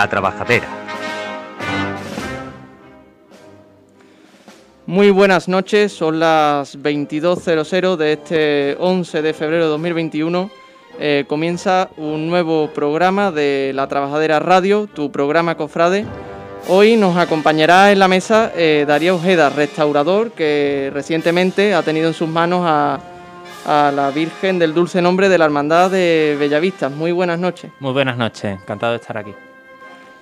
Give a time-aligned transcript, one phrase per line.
[0.00, 0.66] La Trabajadera.
[4.86, 10.50] Muy buenas noches, son las 22.00 de este 11 de febrero de 2021.
[10.98, 16.06] Eh, comienza un nuevo programa de La Trabajadera Radio, tu programa Cofrade.
[16.68, 22.14] Hoy nos acompañará en la mesa eh, Darío Ojeda, restaurador que recientemente ha tenido en
[22.14, 23.00] sus manos a,
[23.66, 26.88] a la Virgen del Dulce Nombre de la Hermandad de Bellavista.
[26.88, 27.70] Muy buenas noches.
[27.80, 29.34] Muy buenas noches, encantado de estar aquí.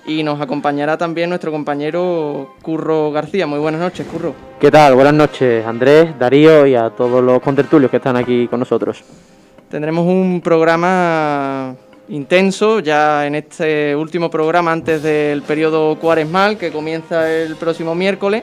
[0.09, 3.45] Y nos acompañará también nuestro compañero Curro García.
[3.45, 4.33] Muy buenas noches, Curro.
[4.59, 4.95] ¿Qué tal?
[4.95, 9.03] Buenas noches, Andrés, Darío y a todos los contertulios que están aquí con nosotros.
[9.69, 11.75] Tendremos un programa
[12.07, 18.41] intenso ya en este último programa antes del periodo cuaresmal que comienza el próximo miércoles.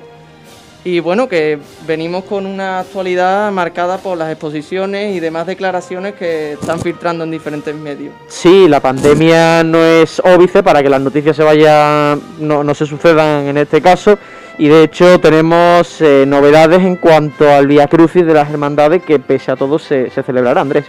[0.86, 6.52] Y bueno, que venimos con una actualidad marcada por las exposiciones y demás declaraciones que
[6.52, 8.14] están filtrando en diferentes medios.
[8.28, 12.86] Sí, la pandemia no es óbice para que las noticias se vayan, no, no se
[12.86, 14.16] sucedan en este caso.
[14.58, 19.18] Y de hecho tenemos eh, novedades en cuanto al Vía Crucis de las hermandades que
[19.18, 20.84] pese a todo se, se celebrará, Andrés.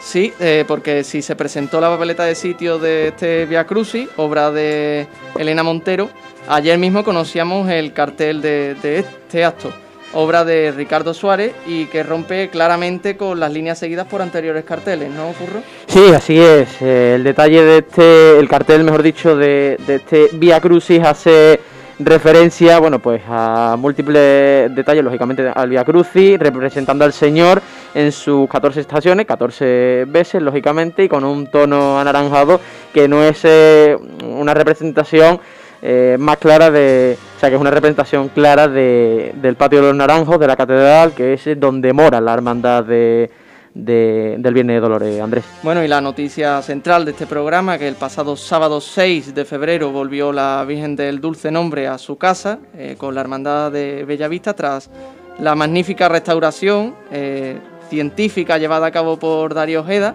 [0.00, 4.50] Sí, eh, porque si se presentó la papeleta de sitio de este Via Crucis, obra
[4.50, 5.06] de
[5.38, 6.08] Elena Montero,
[6.48, 9.72] ayer mismo conocíamos el cartel de, este acto,
[10.14, 15.10] obra de Ricardo Suárez y que rompe claramente con las líneas seguidas por anteriores carteles,
[15.10, 15.62] ¿no, Curro?
[15.86, 16.80] Sí, así es.
[16.80, 21.60] Eh, el detalle de este, el cartel, mejor dicho, de, de este Via Crucis hace
[22.04, 27.62] referencia, bueno, pues a múltiples detalles, lógicamente al Via Crucis, representando al Señor
[27.94, 32.60] en sus 14 estaciones, 14 veces, lógicamente, y con un tono anaranjado
[32.92, 35.40] que no es eh, una representación
[35.82, 39.88] eh, más clara de, o sea, que es una representación clara de, del patio de
[39.88, 43.30] los naranjos, de la catedral, que es donde mora la hermandad de,
[43.74, 45.44] de- del Viernes de Dolores, Andrés.
[45.62, 49.90] Bueno, y la noticia central de este programa, que el pasado sábado 6 de febrero
[49.90, 54.54] volvió la Virgen del Dulce Nombre a su casa eh, con la Hermandad de Bellavista
[54.54, 54.90] tras
[55.38, 60.14] la magnífica restauración eh, científica llevada a cabo por Darío Ojeda,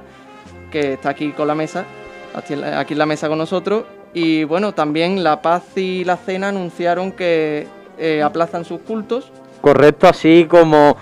[0.71, 1.85] que está aquí con la mesa,
[2.33, 2.53] aquí
[2.93, 3.85] en la- mesa con nosotros.
[4.13, 7.67] Y bueno, también La Paz y la Cena anunciaron que
[7.97, 10.95] eh, aplazan sus cultos Correcto, así como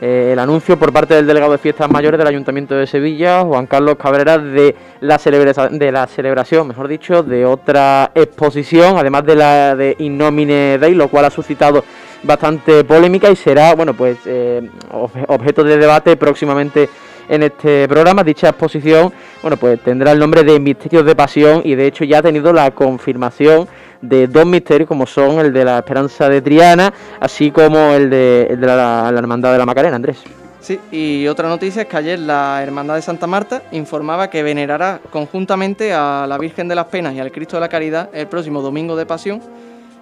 [0.00, 3.66] eh, el anuncio por parte del delegado de Fiestas Mayores del Ayuntamiento de Sevilla, Juan
[3.66, 9.36] Carlos Cabrera, de la, celebra- de la celebración, mejor dicho, de otra exposición, además de
[9.36, 11.84] la de Innomine Day, lo cual ha suscitado
[12.22, 16.88] bastante polémica y será, bueno, pues eh, obje- objeto de debate próximamente
[17.28, 18.22] en este programa.
[18.22, 22.18] Dicha exposición, bueno, pues tendrá el nombre de Misterios de Pasión y de hecho ya
[22.18, 23.66] ha tenido la confirmación
[24.00, 28.56] de dos misterios como son el de la Esperanza de Triana, así como el de,
[28.60, 30.18] la, la Hermandad de la Macarena, Andrés.
[30.60, 35.00] Sí, y otra noticia es que ayer la Hermandad de Santa Marta informaba que venerará
[35.10, 38.60] conjuntamente a la Virgen de las Penas y al Cristo de la Caridad el próximo
[38.62, 39.40] domingo de Pasión,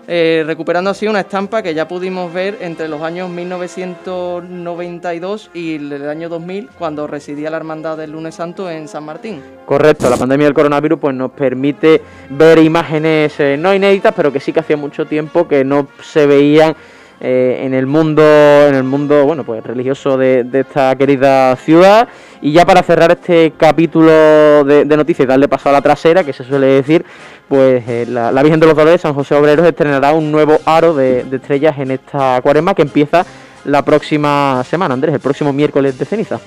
[0.07, 6.07] eh, recuperando así una estampa que ya pudimos ver entre los años 1992 y el
[6.09, 9.41] año 2000, cuando residía la Hermandad del Lunes Santo en San Martín.
[9.65, 14.41] Correcto, la pandemia del coronavirus pues nos permite ver imágenes eh, no inéditas, pero que
[14.41, 16.77] sí que hacía mucho tiempo que no se veían
[17.21, 22.09] eh, en el mundo, en el mundo, bueno, pues religioso de, esta querida ciudad.
[22.43, 26.25] Y ya para cerrar este capítulo de, de noticias y darle paso a la trasera,
[26.25, 27.07] que se suele decir,
[27.49, 30.95] pues eh, la, la Virgen de los Dolores, San José Obreros, estrenará un nuevo aro
[30.95, 33.25] de, de estrellas en esta cuaresma que empieza
[33.65, 36.41] la próxima semana, Andrés, el próximo miércoles de ceniza.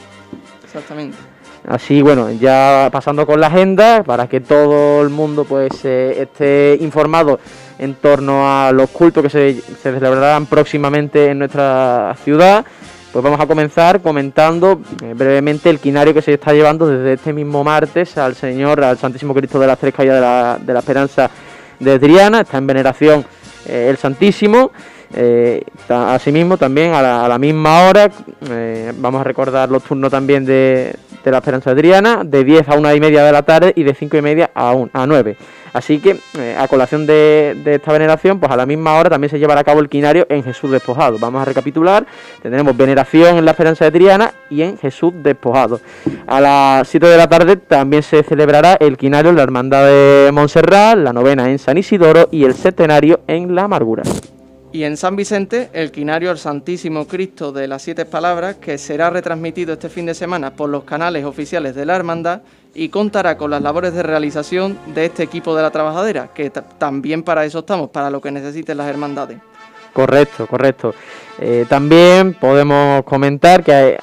[0.64, 1.18] Exactamente.
[1.68, 6.78] Así, bueno, ya pasando con la agenda, para que todo el mundo pues eh, esté
[6.80, 7.40] informado
[7.78, 12.64] en torno a los cultos que se, se celebrarán próximamente en nuestra ciudad,
[13.12, 17.34] pues vamos a comenzar comentando eh, brevemente el quinario que se está llevando desde este
[17.34, 20.80] mismo martes al Señor, al Santísimo Cristo de las Tres Calles de la, de la
[20.80, 21.30] Esperanza
[21.80, 23.26] de Triana, está en veneración
[23.66, 24.72] eh, el Santísimo.
[25.14, 28.12] Eh, asimismo, también a la, misma hora,
[28.98, 30.94] vamos a recordar los turnos también de,
[31.28, 33.84] de la Esperanza de Triana, de 10 a 1 y media de la tarde y
[33.84, 35.38] de 5 y media a, un- a 9.
[35.74, 39.30] Así que, eh, a colación de, de esta veneración, pues a la misma hora también
[39.30, 41.20] se llevará a cabo el quinario en Jesús despojado.
[41.20, 42.06] Vamos a recapitular,
[42.42, 45.80] tendremos veneración en la Esperanza de Triana y en Jesús despojado.
[46.26, 50.30] A las 7 de la tarde también se celebrará el quinario en la Hermandad de
[50.34, 54.04] Montserrat, la novena en San Isidoro y el centenario en la Amargura.
[54.74, 59.10] Y en San Vicente, el quinario al Santísimo Cristo de las Siete Palabras, que será
[59.10, 62.42] retransmitido este fin de semana por los canales oficiales de la Hermandad
[62.76, 66.62] y contará con las labores de realización de este equipo de la trabajadera, que ta-
[66.62, 69.40] también para eso estamos, para lo que necesiten las hermandades.
[69.94, 70.94] Correcto, correcto.
[71.40, 73.98] Eh, también podemos comentar que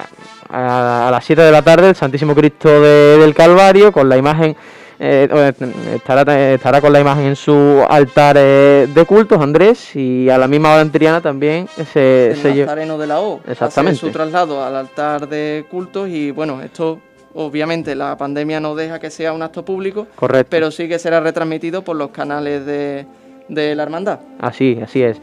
[0.49, 4.17] a, a las 7 de la tarde el Santísimo Cristo de- del Calvario, con la
[4.17, 4.57] imagen
[4.99, 5.53] eh,
[5.95, 10.73] estará, estará con la imagen en su altar de cultos, Andrés, y a la misma
[10.73, 13.41] hora en Triana también se, el se de la O.
[13.47, 13.99] Exactamente.
[13.99, 16.99] su traslado al altar de cultos y bueno, esto
[17.35, 20.47] obviamente la pandemia no deja que sea un acto público, Correcto.
[20.49, 23.05] pero sí que será retransmitido por los canales de,
[23.49, 24.19] de la hermandad.
[24.39, 25.17] Así, así es.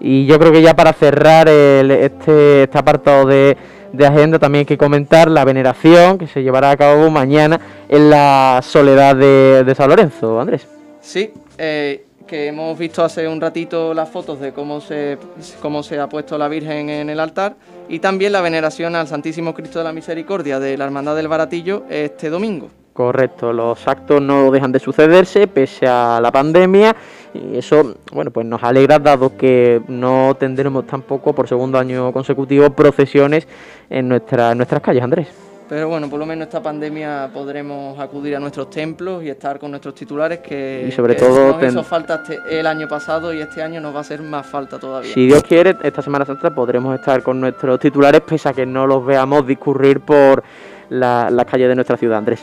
[0.00, 3.56] Y yo creo que ya para cerrar este, este apartado de
[3.92, 8.10] de agenda también hay que comentar la veneración que se llevará a cabo mañana en
[8.10, 10.66] la soledad de, San Lorenzo, Andrés.
[11.00, 15.18] Sí, eh, que hemos visto hace un ratito las fotos de cómo se,
[15.60, 17.56] cómo se ha puesto la Virgen en el altar
[17.88, 21.84] y también la veneración al Santísimo Cristo de la Misericordia de la Hermandad del Baratillo
[21.88, 22.68] este domingo.
[22.92, 26.96] Correcto, los actos no dejan de sucederse pese a la pandemia
[27.34, 32.70] y eso, bueno, pues nos alegra dado que no tendremos tampoco por segundo año consecutivo
[32.70, 33.46] procesiones
[33.90, 35.28] en, nuestra, nuestras calles, Andrés.
[35.68, 39.70] Pero bueno, por lo menos esta pandemia podremos acudir a nuestros templos y estar con
[39.70, 43.62] nuestros titulares que, y sobre todo nos hizo falta este, el año pasado y este
[43.62, 45.12] año nos va a hacer más falta todavía.
[45.12, 48.86] Si Dios quiere, esta Semana Santa podremos estar con nuestros titulares pese a que no
[48.86, 50.42] los veamos discurrir por
[50.88, 52.42] las calles de nuestra ciudad, Andrés.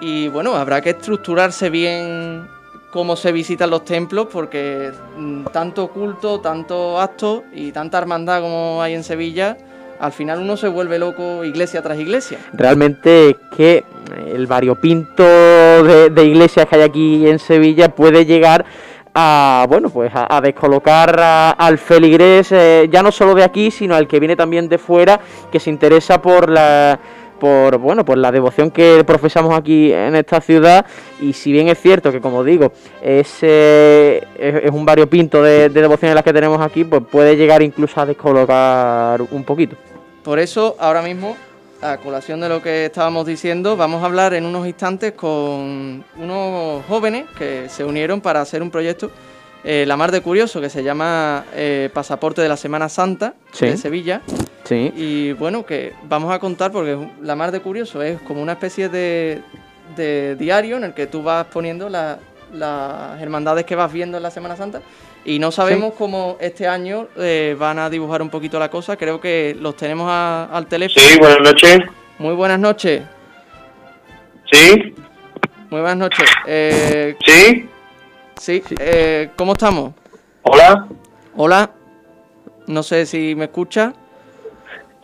[0.00, 2.46] Y bueno, habrá que estructurarse bien
[2.94, 8.80] cómo se visitan los templos, porque mm, tanto culto, tanto acto y tanta hermandad como
[8.80, 9.56] hay en Sevilla,
[9.98, 12.38] al final uno se vuelve loco iglesia tras iglesia.
[12.52, 13.84] Realmente es que
[14.32, 18.64] el variopinto de, de iglesias que hay aquí en Sevilla puede llegar
[19.12, 21.20] a bueno pues a, descolocar
[21.56, 25.20] al feligrés eh, ya no solo de aquí sino al que viene también de fuera
[25.52, 26.98] que se interesa por la
[27.44, 30.86] por bueno por la devoción que profesamos aquí en esta ciudad.
[31.20, 36.14] Y si bien es cierto que como digo es, es, un variopinto de, de devociones
[36.14, 39.76] las que tenemos aquí pues puede llegar incluso a descolocar un poquito.
[40.22, 41.36] Por eso ahora mismo
[41.82, 46.82] a colación de lo que estábamos diciendo vamos a hablar en unos instantes con unos
[46.88, 49.10] jóvenes que se unieron para hacer un proyecto
[49.64, 53.76] eh, la mar de curioso que se llama eh, Pasaporte de la Semana Santa de
[53.76, 54.22] Sevilla
[54.64, 54.92] Sí.
[54.96, 58.88] Y bueno, que vamos a contar porque la mar de curioso es como una especie
[58.88, 59.42] de,
[60.38, 64.56] diario en el que tú vas poniendo las hermandades que vas viendo en la Semana
[64.56, 64.80] Santa
[65.24, 68.96] y no sabemos cómo este año eh, van a dibujar un poquito la cosa.
[68.96, 71.06] Creo que los tenemos al teléfono.
[71.06, 71.78] Sí, buenas noches.
[72.18, 73.02] Muy buenas noches.
[74.52, 74.94] Sí.
[75.70, 76.30] Muy buenas noches.
[76.46, 77.68] Eh, sí.
[78.38, 78.62] Sí.
[78.78, 79.92] Eh, ¿Cómo estamos?
[80.42, 80.86] Hola.
[81.36, 81.70] Hola.
[82.66, 83.92] No sé si me escucha.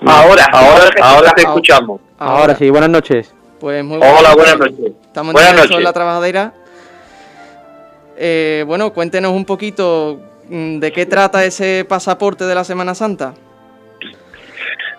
[0.06, 2.00] Ahora, ahora, ahora te escuchamos.
[2.18, 3.34] Ahora, sí, buenas noches.
[3.58, 4.92] Pues muy buenas Hola, buenas noches.
[5.06, 5.76] Estamos buenas noches.
[5.76, 6.54] en la trabajadera.
[8.16, 13.34] Eh, bueno, cuéntenos un poquito mm, de qué trata ese pasaporte de la Semana Santa.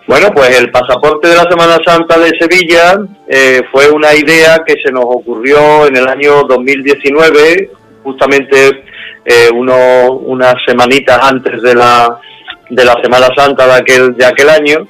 [0.07, 4.75] Bueno, pues el pasaporte de la Semana Santa de Sevilla eh, fue una idea que
[4.83, 7.71] se nos ocurrió en el año 2019,
[8.03, 8.83] justamente
[9.25, 12.19] eh, uno, unas semanitas antes de la,
[12.69, 14.87] de la Semana Santa de aquel, de aquel año.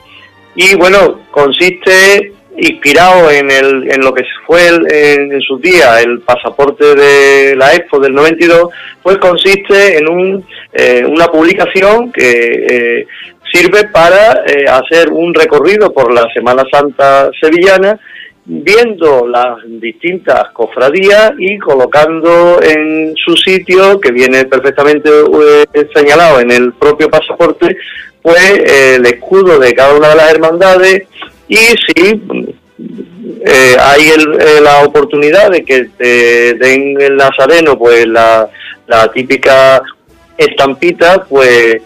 [0.55, 6.95] Y bueno, consiste, inspirado en, el, en lo que fue en, sus días el pasaporte
[6.95, 8.69] de la Expo del 92,
[9.01, 13.07] pues consiste en un, eh, una publicación que eh,
[13.51, 18.00] sirve para eh, hacer un recorrido por la Semana Santa sevillana
[18.45, 26.51] viendo las distintas cofradías y colocando en su sitio, que viene perfectamente eh, señalado en
[26.51, 27.77] el propio pasaporte,
[28.21, 31.07] pues el escudo de cada una de las hermandades
[31.48, 32.21] y si
[33.45, 38.50] eh, hay eh, la oportunidad de que te den el nazareno pues la,
[38.88, 39.81] la típica
[40.38, 41.77] estampita, pues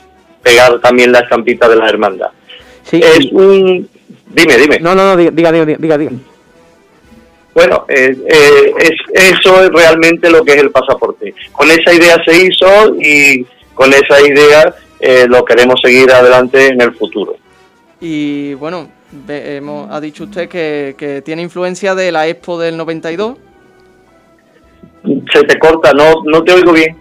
[0.41, 2.29] pegar también la estampita de la hermandad.
[2.83, 3.89] Sí, es un...
[4.27, 4.79] Dime, dime.
[4.79, 5.97] No, no, no, diga, diga, diga.
[5.97, 6.12] diga.
[7.55, 11.33] Bueno, eh, eh, es, eso es realmente lo que es el pasaporte.
[11.53, 16.81] Con esa idea se hizo y con esa idea eh, lo queremos seguir adelante en
[16.81, 17.38] el futuro.
[18.01, 18.89] Y bueno,
[19.29, 23.38] hemos, ha dicho usted que, tiene influencia de la Expo del 92.
[25.31, 26.97] Se te corta, no, no te oigo bien.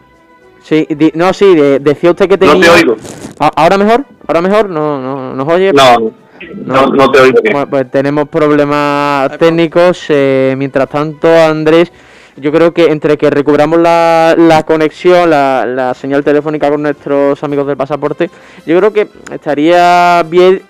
[0.63, 2.55] Sí, no, sí, decía usted que tenía...
[2.55, 2.97] No te oigo.
[3.39, 4.05] ¿Ahora mejor?
[4.29, 4.71] ¿Ahora mejor?
[4.71, 5.73] ¿No, no, ¿Nos oye?
[5.73, 6.13] No,
[6.55, 7.67] no, no te oigo bien.
[7.69, 10.05] pues tenemos problemas técnicos.
[10.09, 11.93] Eh, mientras tanto, Andrés,
[12.37, 17.43] yo creo que entre que recuperamos la, la conexión, la, la, señal telefónica con nuestros
[17.45, 18.31] amigos del pasaporte,
[18.67, 20.63] yo creo que estaría bien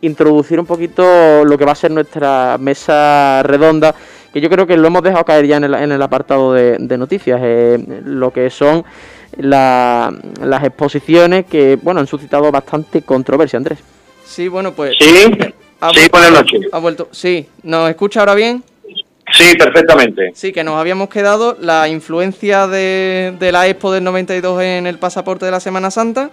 [0.00, 3.94] introducir un poquito lo que va a ser nuestra mesa redonda,
[4.32, 6.98] que yo creo que lo hemos dejado caer ya en el, en el apartado de,
[6.98, 8.84] noticias, eh, lo que son
[9.38, 10.12] las
[10.62, 13.78] exposiciones que bueno han suscitado bastante controversia, Andrés.
[14.32, 14.94] Sí, bueno, pues.
[14.98, 16.62] Sí, sí, buenas noches.
[16.72, 17.08] Ha vuelto.
[17.10, 18.64] Sí, ¿nos escucha ahora bien?
[19.30, 20.30] Sí, perfectamente.
[20.34, 24.98] Sí, que nos habíamos quedado la influencia de, de la Expo del 92 en el
[24.98, 26.30] pasaporte de la Semana Santa.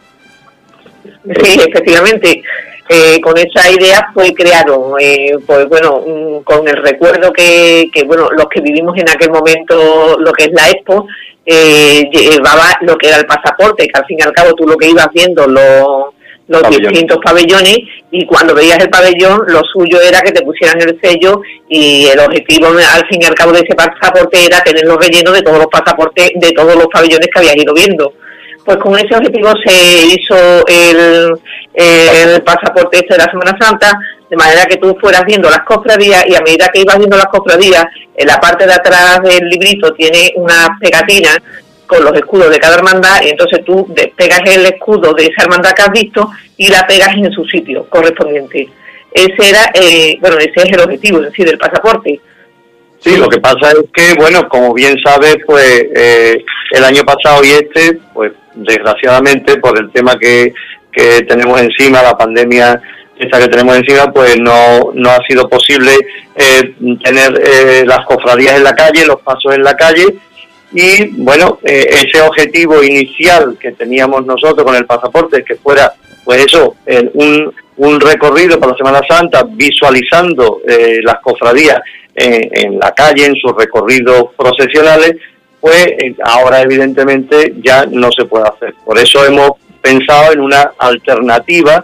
[1.03, 2.41] Sí, efectivamente.
[2.88, 8.03] Eh, con esa idea fue creado, eh, pues bueno, mm, con el recuerdo que, que,
[8.03, 11.06] bueno, los que vivimos en aquel momento lo que es la Expo,
[11.46, 14.77] eh, llevaba lo que era el pasaporte, que al fin y al cabo tú lo
[14.77, 16.13] que ibas viendo, los
[16.50, 17.77] los distintos pabellones
[18.12, 22.20] y cuando veías el pabellón lo suyo era que te pusieran el sello y el
[22.20, 25.68] objetivo al fin y al cabo de ese pasaporte era tenerlo relleno de todos los
[25.68, 28.13] pasaportes de todos los pabellones que habías ido viendo.
[28.65, 31.39] Pues con ese objetivo se hizo el,
[31.75, 33.98] el pasaporte este de la Semana Santa,
[34.29, 37.27] de manera que tú fueras viendo las cofradías y a medida que ibas viendo las
[37.27, 37.86] cofradías,
[38.18, 41.38] en la parte de atrás del librito tiene una pegatina
[41.89, 45.72] con los escudos de cada hermandad y entonces tú pegas el escudo de esa hermandad
[45.72, 48.69] que has visto y la pegas en su sitio correspondiente.
[49.12, 52.19] Ese era, eh, bueno, ese es el objetivo en sí del pasaporte.
[53.00, 57.43] Sí, lo que pasa es que, bueno, como bien sabes, pues eh, el año pasado
[57.43, 60.53] y este, pues desgraciadamente por el tema que,
[60.91, 62.79] que tenemos encima, la pandemia
[63.17, 65.91] esta que tenemos encima, pues no, no ha sido posible
[66.36, 70.19] eh, tener las cofradías en la calle, los pasos en la calle,
[70.72, 76.46] y bueno, eh, ese objetivo inicial que teníamos nosotros con el pasaporte, que fuera, pues
[76.46, 76.76] eso,
[77.14, 81.80] un, un recorrido para la Semana Santa, visualizando eh, las cofradías
[82.16, 85.16] en, la calle, en sus recorridos procesionales,
[85.60, 88.74] pues eh, ahora evidentemente ya no se puede hacer.
[88.86, 91.84] Por eso hemos pensado en una alternativa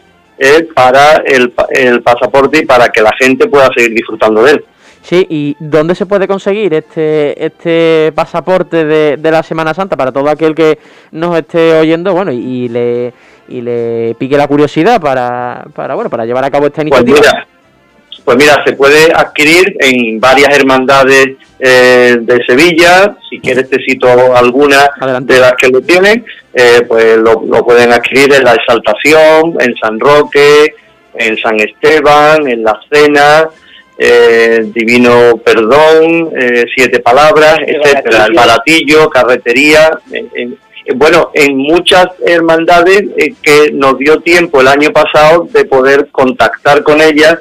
[0.76, 4.66] para el, el pasaporte y para que la gente pueda seguir disfrutando de él.
[5.06, 10.12] Sí, ¿y dónde se puede conseguir este este pasaporte de, de la Semana Santa para
[10.12, 10.80] todo aquel que
[11.12, 13.14] nos esté oyendo, bueno, y, le
[13.48, 17.46] y le pique la curiosidad para, para bueno, para llevar a cabo esta pues iniciativa?
[18.24, 23.16] Pues mira, se puede adquirir en varias hermandades eh, de Sevilla.
[23.30, 24.90] Si quieres te cito algunas
[25.22, 29.76] de las que lo tienen, eh, pues lo, lo pueden adquirir en la Exaltación, en
[29.76, 30.74] San Roque,
[31.14, 33.48] en San Esteban, en la Cena,
[33.98, 40.00] eh, Divino Perdón, eh, Siete Palabras, etcétera, el Baratillo, Carretería,
[40.94, 46.84] bueno, en muchas hermandades eh, que nos dio tiempo el año pasado de poder contactar
[46.84, 47.40] con ellas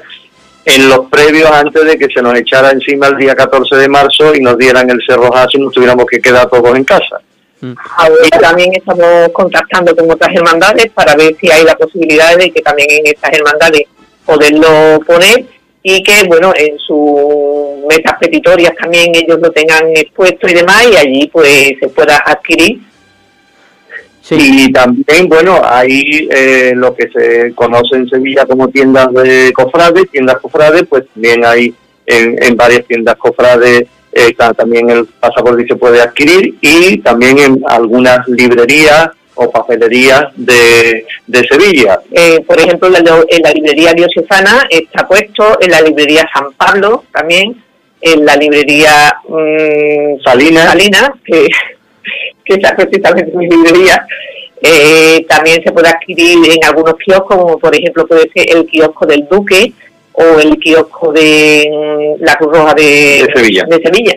[0.65, 4.33] en los previos antes de que se nos echara encima el día 14 de marzo
[4.33, 7.19] y nos dieran el Cerro y nos tuviéramos que quedar todos en casa.
[7.61, 7.73] Mm.
[7.97, 12.61] Ahora también estamos contactando con otras hermandades para ver si hay la posibilidad de que
[12.61, 13.83] también en estas hermandades
[14.25, 15.45] poderlo poner
[15.87, 20.97] y que, bueno, en sus metas petitorias también ellos lo tengan expuesto y demás y
[20.97, 22.79] allí pues se pueda adquirir.
[24.31, 30.09] Y también, bueno, hay eh, lo que se conoce en Sevilla como tiendas de cofrades,
[30.09, 31.71] tiendas cofrades, pues también hay
[32.07, 38.27] en, varias tiendas cofrades eh, también el pasaporte se puede adquirir y también en algunas
[38.27, 41.99] librerías o papelerías de, de Sevilla.
[42.11, 47.61] Eh, por ejemplo, en la, librería diocesana está puesto, en la librería San Pablo también,
[48.01, 51.47] en la librería mm, Salina, Salina que,
[52.43, 54.05] que está precisamente mi librería.
[54.61, 59.05] Eh, también se puede adquirir en algunos kioscos, como por ejemplo puede ser el kiosco
[59.05, 59.73] del Duque
[60.13, 63.27] o el kiosco de mm, la Cruz Roja de,
[63.67, 64.15] De Sevilla.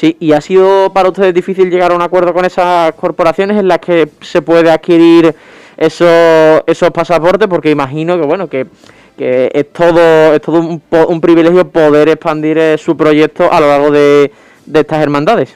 [0.00, 3.68] Sí, y ha sido para ustedes difícil llegar a un acuerdo con esas corporaciones en
[3.68, 5.34] las que se puede adquirir
[5.76, 8.66] esos, esos pasaportes, porque imagino que bueno que,
[9.18, 13.66] que es todo es todo un, un privilegio poder expandir eh, su proyecto a lo
[13.66, 14.32] largo de,
[14.64, 15.54] de estas hermandades.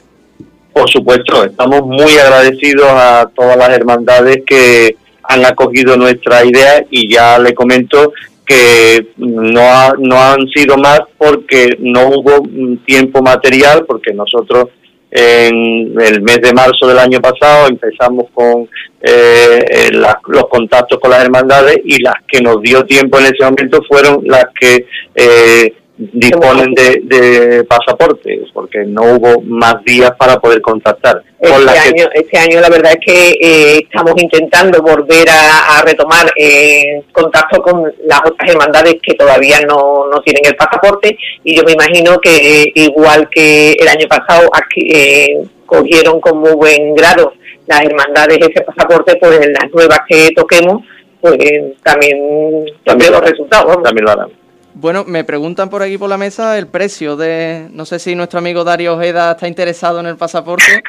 [0.73, 7.11] Por supuesto, estamos muy agradecidos a todas las hermandades que han acogido nuestra idea y
[7.11, 8.13] ya le comento
[8.45, 12.47] que no, no han sido más porque no hubo
[12.85, 14.69] tiempo material, porque nosotros
[15.11, 18.67] en el mes de marzo del año pasado empezamos con
[19.01, 23.81] eh, los contactos con las hermandades y las que nos dio tiempo en ese momento
[23.87, 24.85] fueron las que
[25.15, 31.23] eh, disponen de, de pasaporte, porque no hubo más días para poder contactar.
[31.39, 37.03] Este, año, este año la verdad es que eh, estamos intentando volver a, retomar eh,
[37.11, 41.73] contacto con las otras hermandades que todavía no, no tienen el pasaporte y yo me
[41.73, 47.33] imagino que eh, igual que el año pasado aquí, eh, cogieron con muy buen grado
[47.67, 50.83] las hermandades ese pasaporte, pues en las nuevas que toquemos,
[51.21, 51.37] pues
[51.83, 53.81] también, también los resultados.
[53.81, 54.44] También lo harán.
[54.77, 57.69] Bueno, me preguntan por aquí por la mesa el precio de...
[57.71, 60.83] No sé si nuestro amigo Dario Ojeda está interesado en el pasaporte.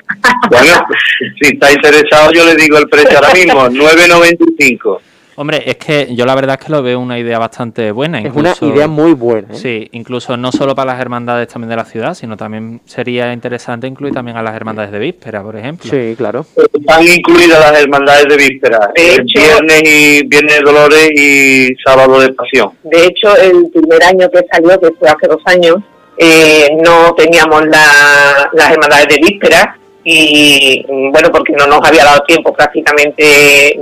[0.50, 0.84] Bueno,
[1.40, 4.98] si está interesado yo le digo el precio ahora mismo, 9.95.
[5.38, 8.20] Hombre, es que yo la verdad es que lo veo una idea bastante buena.
[8.20, 9.48] Es una idea muy buena.
[9.52, 9.56] ¿eh?
[9.56, 13.86] Sí, incluso no solo para las hermandades también de la ciudad, sino también sería interesante
[13.86, 15.90] incluir también a las hermandades de víspera, por ejemplo.
[15.90, 16.46] Sí, claro.
[16.56, 21.68] Están incluidas las hermandades de víspera, De el hecho- viernes y viernes de Dolores y
[21.84, 22.70] sábado de Pasión.
[22.84, 25.76] De hecho, el primer año que salió, que fue hace dos años,
[26.18, 29.66] eh, no teníamos la- las hermandades de vísperas
[30.08, 33.24] y, bueno, porque no nos había dado tiempo prácticamente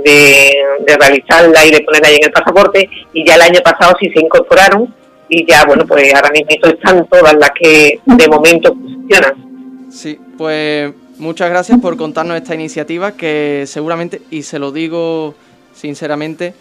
[0.03, 0.57] de,
[0.99, 4.91] realizarla y de ponerla en el pasaporte y ya el año pasado sí se incorporaron
[5.29, 9.87] y ya, bueno, pues ahora mismo están todas las que de momento funcionan.
[9.91, 15.35] Sí, pues muchas gracias por contarnos esta iniciativa que seguramente, y se lo digo
[15.75, 16.55] sinceramente,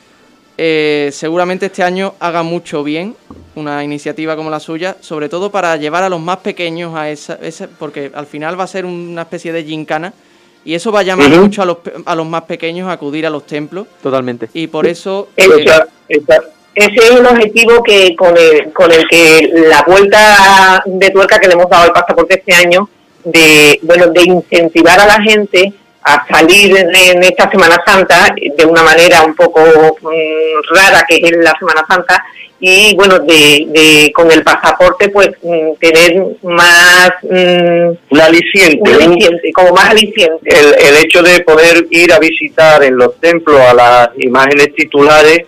[0.56, 3.14] eh, seguramente este año haga mucho bien
[3.56, 7.38] una iniciativa como la suya, sobre todo para llevar a los más pequeños a esa,
[7.42, 10.12] esa porque al final va a ser una especie de gincana
[10.64, 13.26] y eso va a llamar mucho a los, pe- a los más pequeños a acudir
[13.26, 14.48] a los templos Totalmente.
[14.54, 15.28] y por eso...
[15.36, 15.86] Eh, esa-
[16.74, 21.46] Ese es un objetivo que con el, con el que la vuelta de tuerca que
[21.46, 22.88] le hemos dado al pasaporte este año,
[23.24, 25.72] de bueno de incentivar a la gente
[26.04, 29.60] a salir en, esta Semana Santa de una manera un poco
[30.02, 32.22] mm, rara que es la Semana Santa
[32.60, 39.02] y bueno de, de con el pasaporte pues mm, tener más mm, un aliciente, un-
[39.02, 40.48] aliciente, como más aliciente.
[40.48, 45.46] el, el hecho de poder ir a visitar en los templos a las imágenes titulares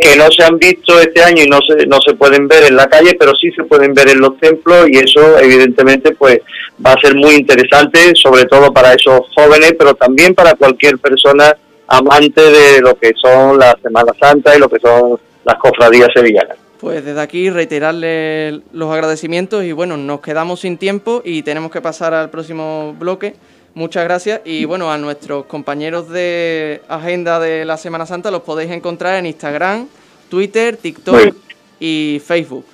[0.00, 2.76] que no se han visto este año y no se, no se pueden ver en
[2.76, 6.40] la calle, pero sí se pueden ver en los templos y eso evidentemente pues
[6.84, 11.56] va a ser muy interesante, sobre todo para esos jóvenes, pero también para cualquier persona
[11.88, 16.56] amante de lo que son la Semana Santa y lo que son las cofradías sevillanas.
[16.80, 21.80] Pues desde aquí reiterarle los agradecimientos y bueno, nos quedamos sin tiempo y tenemos que
[21.80, 23.34] pasar al próximo bloque.
[23.74, 28.70] Muchas gracias y bueno, a nuestros compañeros de agenda de la Semana Santa los podéis
[28.70, 29.86] encontrar en Instagram,
[30.28, 31.34] Twitter, TikTok
[31.80, 32.66] y Facebook.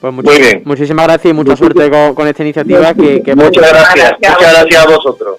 [0.00, 0.62] Pues muchi- Muy bien.
[0.64, 4.32] Muchísimas gracias y mucha suerte con, con esta iniciativa que, que Muchas gracias, Gracias.
[4.32, 5.36] muchas gracias a vosotros.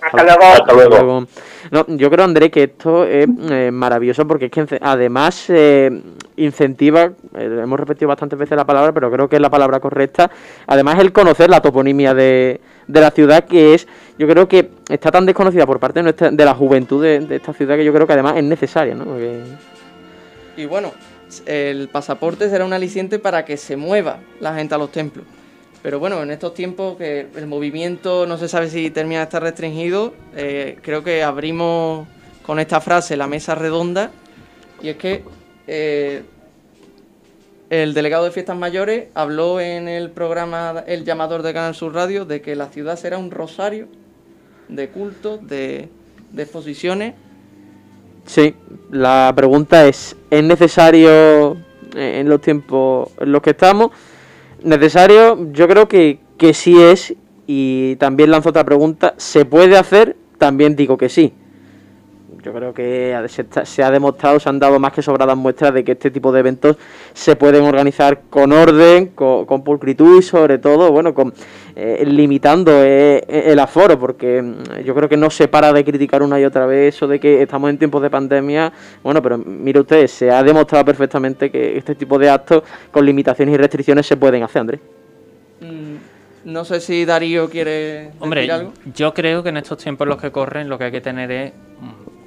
[0.00, 0.42] Hasta luego.
[0.44, 0.90] Hasta luego.
[0.90, 1.26] Luego-
[1.70, 5.90] No, yo creo, André, que esto es eh, maravilloso porque es que además eh,
[6.36, 10.30] incentiva, eh, hemos repetido bastantes veces la palabra, pero creo que es la palabra correcta,
[10.66, 13.86] además el conocer la toponimia de, de la ciudad, que es,
[14.18, 17.52] yo creo que está tan desconocida por parte de, nuestra, de la juventud de, esta
[17.52, 19.06] ciudad que yo creo que además es necesaria, ¿no?
[20.56, 20.92] Y bueno,
[21.46, 25.24] el pasaporte será un aliciente para que se mueva la gente a los templos.
[25.82, 29.42] Pero bueno, en estos tiempos que el movimiento no se sabe si termina de estar
[29.42, 32.08] restringido, eh, creo que abrimos
[32.44, 34.10] con esta frase la mesa redonda.
[34.82, 35.22] Y es que
[35.66, 36.22] eh,
[37.70, 42.24] el delegado de Fiestas Mayores habló en el programa El Llamador de Canal Sur Radio
[42.24, 43.88] de que la ciudad será un rosario
[44.68, 45.88] de cultos, de,
[46.32, 47.14] de exposiciones
[48.28, 48.54] Sí,
[48.90, 51.56] la pregunta es, ¿es necesario
[51.96, 53.90] en los tiempos en los que estamos?
[54.62, 57.14] Necesario, yo creo que, que sí es,
[57.46, 60.14] y también lanzo otra pregunta, ¿se puede hacer?
[60.36, 61.32] También digo que sí.
[62.48, 63.14] Yo creo que
[63.64, 66.40] se, ha demostrado, se han dado más que sobradas muestras de que este tipo de
[66.40, 66.78] eventos
[67.12, 71.34] se pueden organizar con orden, con, con pulcritud y sobre todo, bueno, con
[71.76, 76.22] eh, limitando eh, el aforo, porque mm, yo creo que no se para de criticar
[76.22, 78.72] una y otra vez eso de que estamos en tiempos de pandemia.
[79.02, 83.54] Bueno, pero mire usted, se ha demostrado perfectamente que este tipo de actos con limitaciones
[83.56, 84.80] y restricciones se pueden hacer, Andrés.
[85.60, 88.72] Mm, No sé si Darío quiere Hombre, decir algo.
[88.94, 91.30] yo creo que en estos tiempos en los que corren lo que hay que tener
[91.30, 91.52] es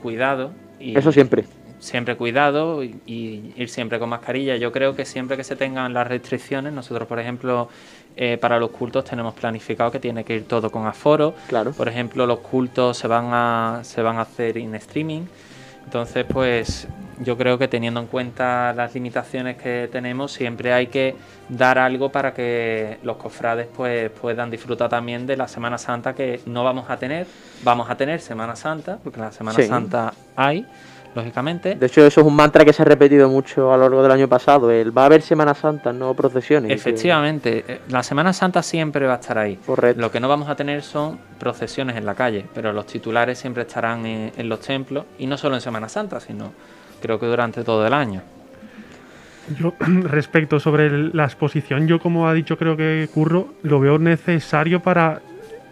[0.02, 0.52] cuidado.
[0.80, 1.46] Y Eso siempre.
[1.80, 4.56] Siempre cuidado y, y ir siempre con mascarilla.
[4.58, 7.70] Yo creo que siempre que se tengan las restricciones, nosotros, por ejemplo,
[8.18, 11.34] eh, para los cultos tenemos planificado que tiene que ir todo con aforo.
[11.48, 11.72] Claro.
[11.72, 15.22] Por ejemplo, los cultos se van a, se van a hacer en streaming.
[15.86, 16.88] Entonces, pues
[17.24, 21.16] yo creo que teniendo en cuenta las limitaciones que tenemos, siempre hay que
[21.50, 26.42] dar algo para que los cofrades pues puedan disfrutar también de la Semana Santa que
[26.46, 27.28] no vamos a tener.
[27.64, 29.68] Vamos a tener Semana Santa, porque la Semana Sí.
[29.68, 30.66] Santa hay,
[31.14, 31.76] lógicamente.
[31.76, 34.12] De hecho, eso es un mantra que se ha repetido mucho a lo largo del
[34.12, 34.72] año pasado.
[34.72, 36.72] El va a haber Semana Santa, no procesiones.
[36.72, 39.58] Efectivamente, eh, la Semana Santa siempre va a estar ahí.
[39.58, 40.02] Correcto.
[40.02, 43.64] Lo que no vamos a tener son procesiones en la calle, pero los titulares siempre
[43.64, 46.54] estarán en, en los templos y no solo en Semana Santa, sino
[47.02, 48.22] creo que durante todo el año.
[49.60, 54.82] Yo, respecto sobre la exposición, yo como ha dicho creo que Curro, lo veo necesario
[54.82, 55.22] para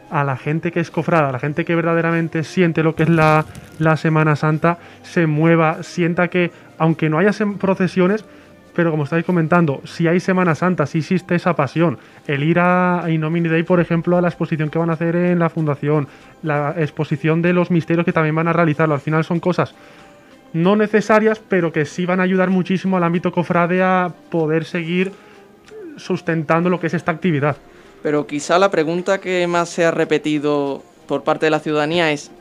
[0.10, 3.10] a la gente que es cofrada, a la gente que verdaderamente siente lo que es
[3.10, 3.46] la,
[3.78, 8.26] la Semana Santa, se mueva, sienta que, aunque no haya procesiones,
[8.76, 13.04] pero como estáis comentando, si hay Semana Santa, si existe esa pasión, el ir a,
[13.04, 16.08] a Innomini Day, por ejemplo, a la exposición que van a hacer en la fundación,
[16.42, 19.76] la exposición de los misterios que también van a realizarlo, al final son cosas
[20.54, 25.12] no necesarias, pero que sí van a ayudar muchísimo al ámbito cofrade a poder seguir
[25.98, 27.58] sustentando lo que es esta actividad.
[28.02, 32.32] Pero quizá la pregunta que más se ha repetido por parte de la ciudadanía es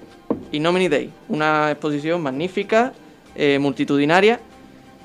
[0.53, 2.93] Innomini Day, una exposición magnífica,
[3.35, 4.41] eh, multitudinaria.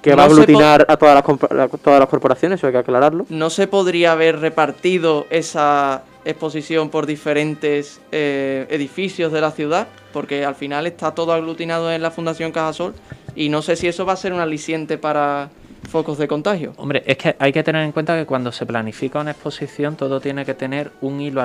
[0.01, 3.25] Que va a aglutinar a todas las, todas las corporaciones, eso hay que aclararlo.
[3.29, 9.87] ¿No se podría haber repartido esa exposición por diferentes eh, edificios de la ciudad?
[10.11, 12.93] Porque al final está todo aglutinado en la Fundación Cajasol
[13.35, 15.49] y no sé si eso va a ser un aliciente para
[15.89, 16.73] focos de contagio.
[16.77, 20.19] Hombre, es que hay que tener en cuenta que cuando se planifica una exposición todo
[20.19, 21.41] tiene que tener un hilo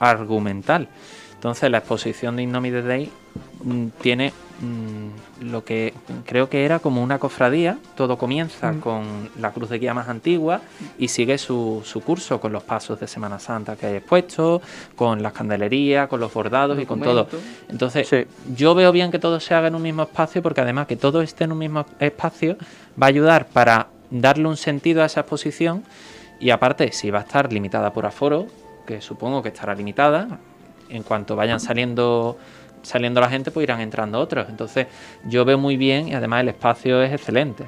[0.00, 0.88] argumental.
[1.40, 3.10] Entonces la exposición de Innomide Day
[3.64, 5.94] mm, tiene mm, lo que
[6.26, 7.78] creo que era como una cofradía.
[7.94, 8.80] Todo comienza mm.
[8.80, 10.60] con la cruz de guía más antigua
[10.98, 14.60] y sigue su, su, curso con los pasos de Semana Santa que hay expuestos,
[14.94, 17.26] con las candelerías, con los bordados y con todo.
[17.70, 20.96] Entonces yo veo bien que todo se haga en un mismo espacio porque además que
[20.96, 22.58] todo esté en un mismo espacio
[23.02, 25.84] va a ayudar para darle un sentido a esa exposición
[26.38, 28.46] y aparte si va a estar limitada por aforo,
[28.86, 30.38] que supongo que estará limitada,
[30.90, 32.36] en cuanto vayan saliendo
[32.82, 34.46] saliendo la gente, pues irán entrando otros.
[34.48, 34.86] Entonces,
[35.26, 37.64] yo veo muy bien y además el espacio es excelente.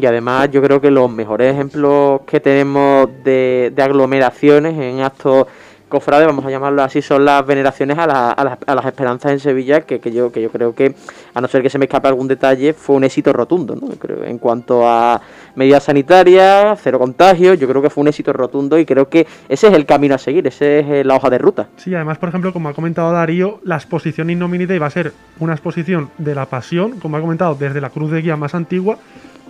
[0.00, 5.46] Y además yo creo que los mejores ejemplos que tenemos de, aglomeraciones en actos
[5.88, 10.32] cofrades, vamos a llamarlo así, son las veneraciones a, las, esperanzas en Sevilla, que, yo,
[10.32, 10.94] que yo creo que,
[11.34, 13.88] a no ser que se me escape algún detalle, fue un éxito rotundo, ¿no?
[13.98, 15.20] Creo, en cuanto a
[15.54, 19.68] medidas sanitarias, cero contagios, yo creo que fue un éxito rotundo y creo que ese
[19.68, 21.68] es el camino a seguir, ese es eh, la hoja de ruta.
[21.76, 25.52] Sí, además, por ejemplo, como ha comentado Darío, la exposición Innominite va a ser una
[25.52, 28.98] exposición de la pasión, como ha comentado, desde la cruz de guía más antigua,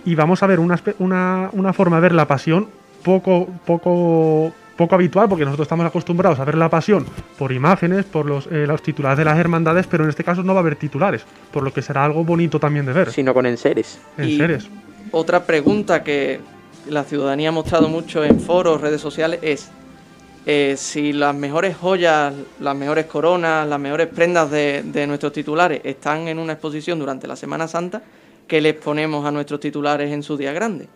[0.05, 2.67] y vamos a ver una, una, una forma de ver la pasión
[3.03, 7.05] poco, poco poco habitual porque nosotros estamos acostumbrados a ver la pasión
[7.37, 10.53] por imágenes, por los, eh, los titulares de las hermandades, pero en este caso no
[10.53, 13.11] va a haber titulares, por lo que será algo bonito también de ver.
[13.11, 13.99] Sino con enseres.
[14.17, 14.67] Enseres.
[15.11, 16.39] otra pregunta que
[16.87, 19.69] la ciudadanía ha mostrado mucho en foros, redes sociales, es
[20.45, 25.81] eh, si las mejores joyas, las mejores coronas, las mejores prendas de, de nuestros titulares
[25.83, 28.01] están en una exposición durante la Semana Santa,
[28.47, 30.87] ¿qué les ponemos a nuestros titulares en su día grande?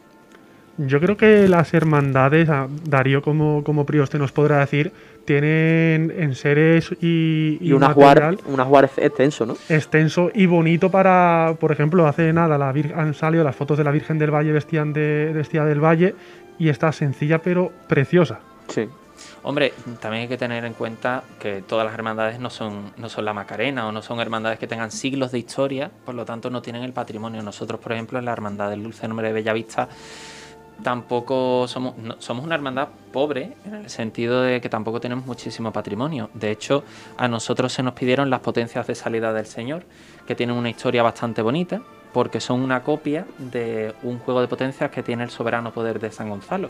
[0.78, 2.50] Yo creo que las hermandades,
[2.84, 4.92] Darío como, como prioste nos podrá decir,
[5.26, 8.38] tienen enseres y, y, y un ajuar,
[8.98, 9.58] extenso, ¿no?
[9.70, 13.92] Extenso y bonito para, por ejemplo, hace nada la han salido las fotos de la
[13.92, 16.16] Virgen del Valle vestían de, vestida del Valle
[16.60, 18.40] y está sencilla pero preciosa.
[18.70, 18.88] Sí.
[19.44, 23.26] Hombre, también hay que tener en cuenta que todas las hermandades no son, no son
[23.26, 26.62] la Macarena o no son hermandades que tengan siglos de historia, por lo tanto no
[26.62, 27.42] tienen el patrimonio.
[27.42, 29.90] Nosotros, por ejemplo, en la Hermandad del Dulce Nombre de Bellavista
[30.84, 36.30] tampoco somos, somos una hermandad pobre en el sentido de que tampoco tenemos muchísimo patrimonio.
[36.34, 36.84] De hecho,
[37.18, 39.84] a nosotros se nos pidieron las potencias de salida del Señor,
[40.26, 41.82] que tienen una historia bastante bonita,
[42.14, 46.12] porque son una copia de un juego de potencias que tiene el soberano poder de
[46.12, 46.70] San Gonzalo.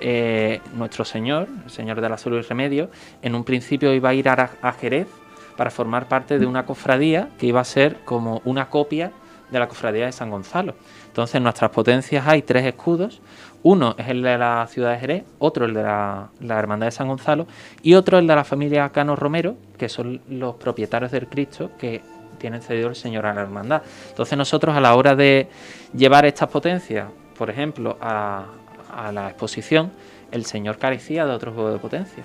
[0.00, 2.90] Eh, nuestro Señor, el Señor de la Salud y Remedio,
[3.22, 5.08] en un principio iba a ir a, a Jerez
[5.56, 9.12] para formar parte de una cofradía que iba a ser como una copia
[9.50, 10.74] de la cofradía de San Gonzalo.
[11.16, 13.22] Entonces, en nuestras potencias hay tres escudos.
[13.62, 17.08] Uno es el de la ciudad de Jerez, otro el de la, Hermandad de San
[17.08, 17.46] Gonzalo
[17.82, 22.02] y otro el de la familia Cano Romero, que son los propietarios del Cristo que
[22.36, 23.80] tienen cedido el Señor a la Hermandad.
[24.10, 25.48] Entonces, nosotros a la hora de
[25.96, 28.48] llevar estas potencias, por ejemplo, a,
[29.10, 29.92] la exposición,
[30.30, 32.24] el Señor carecía de otro juego de potencia.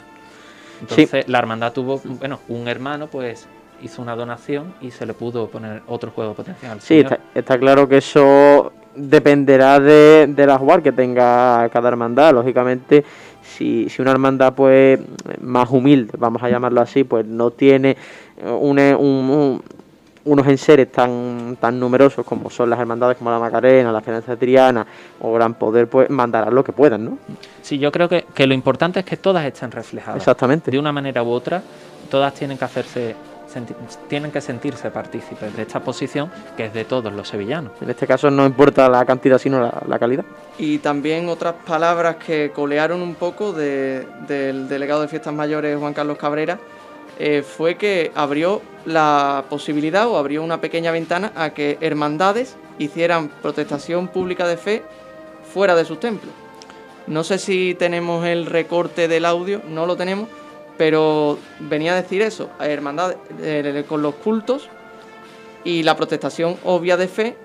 [0.81, 3.47] Entonces, la Hermandad tuvo, bueno, un hermano, pues
[3.81, 6.79] hizo una donación y se le pudo poner otro juego potencial.
[6.81, 12.33] Sí, está, claro que eso dependerá de, de la jugar que tenga cada hermandad.
[12.33, 13.03] Lógicamente,
[13.41, 14.99] si, si una hermandad pues
[15.39, 17.97] más humilde, vamos a llamarlo así, pues no tiene
[18.43, 19.61] un,
[20.23, 24.85] unos enseres tan, tan numerosos como son las hermandades como la Macarena, la Esperanza Triana
[25.19, 27.17] o Gran Poder, pues mandarán lo que puedan, ¿no?
[27.61, 30.17] Sí, yo creo que, que lo importante es que todas estén reflejadas.
[30.17, 30.69] Exactamente.
[30.69, 31.63] De una manera u otra,
[32.09, 33.15] todas tienen que hacerse
[34.07, 37.73] tienen que sentirse partícipes de esta posición que es de todos los sevillanos.
[37.81, 40.25] En este caso no importa la cantidad sino la, calidad.
[40.57, 46.17] Y también otras palabras que colearon un poco del delegado de Fiestas Mayores Juan Carlos
[46.17, 46.59] Cabrera
[47.19, 53.29] eh, fue que abrió la posibilidad o abrió una pequeña ventana a que hermandades hicieran
[53.41, 54.83] protestación pública de fe
[55.53, 56.33] fuera de sus templos.
[57.07, 60.29] No sé si tenemos el recorte del audio, no lo tenemos,
[60.81, 64.67] pero venía a decir eso, a hermandad eh, con los cultos
[65.63, 67.37] y la protestación obvia de fe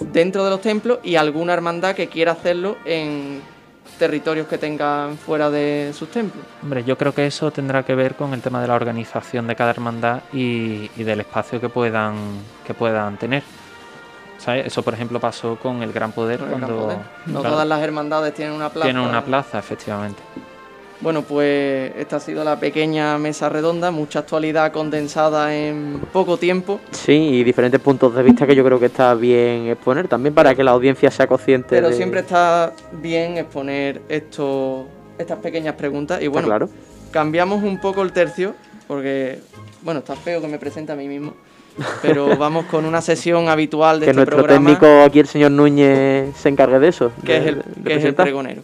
[0.00, 3.40] dentro de los templos y alguna hermandad que quiera hacerlo en
[4.00, 6.44] territorios que tengan fuera de sus templos.
[6.60, 9.54] Hombre, yo creo que eso tendrá que ver con el tema de la organización de
[9.54, 12.16] cada hermandad y, del espacio que puedan,
[12.66, 13.44] que puedan tener.
[14.38, 14.66] ¿sabes?
[14.66, 16.38] Eso, por ejemplo, pasó con el Gran Poder.
[16.38, 16.98] Gran cuando, Poder.
[17.26, 18.86] No claro, todas las hermandades tienen una plaza.
[18.86, 20.20] tienen una plaza, efectivamente.
[21.04, 26.80] Bueno, pues esta ha sido la pequeña mesa redonda, mucha actualidad condensada en poco tiempo,
[26.92, 30.54] Sí, y diferentes puntos de vista que yo creo que está bien exponer también para
[30.54, 31.94] que la audiencia sea consciente pero de...
[31.94, 34.86] siempre está bien exponer esto,
[35.18, 36.22] estas pequeñas preguntas.
[36.22, 36.70] Y bueno, claro.
[37.10, 38.54] cambiamos un poco el tercio,
[38.88, 39.40] porque,
[39.82, 41.34] bueno, está feo que me presente a mí mismo,
[42.00, 45.50] pero vamos con una sesión habitual de Que este nuestro programa, técnico aquí, el señor
[45.50, 47.12] Núñez, se encargue de eso.
[47.26, 48.62] que de- es el, que es el pregonero.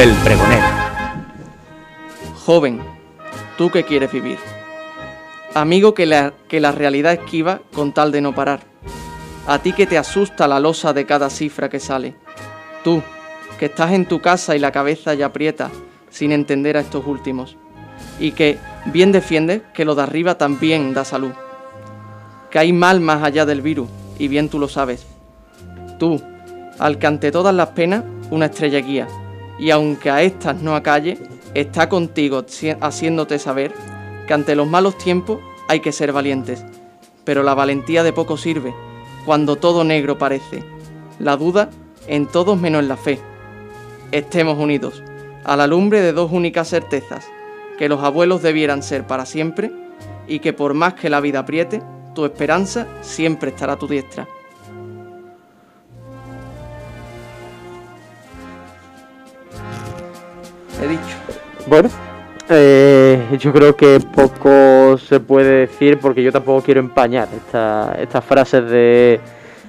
[0.00, 0.64] El pregonero.
[2.46, 2.80] Joven,
[3.58, 4.38] tú que quieres vivir.
[5.52, 8.60] Amigo que la, que la realidad esquiva con tal de no parar.
[9.46, 12.14] A ti que te asusta la losa de cada cifra que sale.
[12.82, 13.02] Tú,
[13.58, 15.70] que estás en tu casa y la cabeza ya aprieta
[16.08, 17.58] sin entender a estos últimos.
[18.18, 21.32] Y que bien defiendes que lo de arriba también da salud.
[22.50, 25.06] Que hay mal más allá del virus y bien tú lo sabes.
[25.98, 26.22] Tú,
[26.78, 29.06] al que ante todas las penas una estrella guía.
[29.60, 31.18] Y aunque a estas no acalle,
[31.52, 32.46] está contigo
[32.80, 33.72] haciéndote saber
[34.26, 36.64] que ante los malos tiempos hay que ser valientes.
[37.24, 38.74] Pero la valentía de poco sirve
[39.26, 40.64] cuando todo negro parece.
[41.18, 41.68] La duda
[42.06, 43.20] en todos menos en la fe.
[44.12, 45.02] Estemos unidos,
[45.44, 47.28] a la lumbre de dos únicas certezas,
[47.78, 49.70] que los abuelos debieran ser para siempre
[50.26, 51.82] y que por más que la vida apriete,
[52.14, 54.26] tu esperanza siempre estará a tu diestra.
[60.82, 61.16] He dicho.
[61.66, 61.88] Bueno,
[62.48, 68.24] eh, yo creo que poco se puede decir porque yo tampoco quiero empañar esta- estas
[68.24, 69.20] frases de,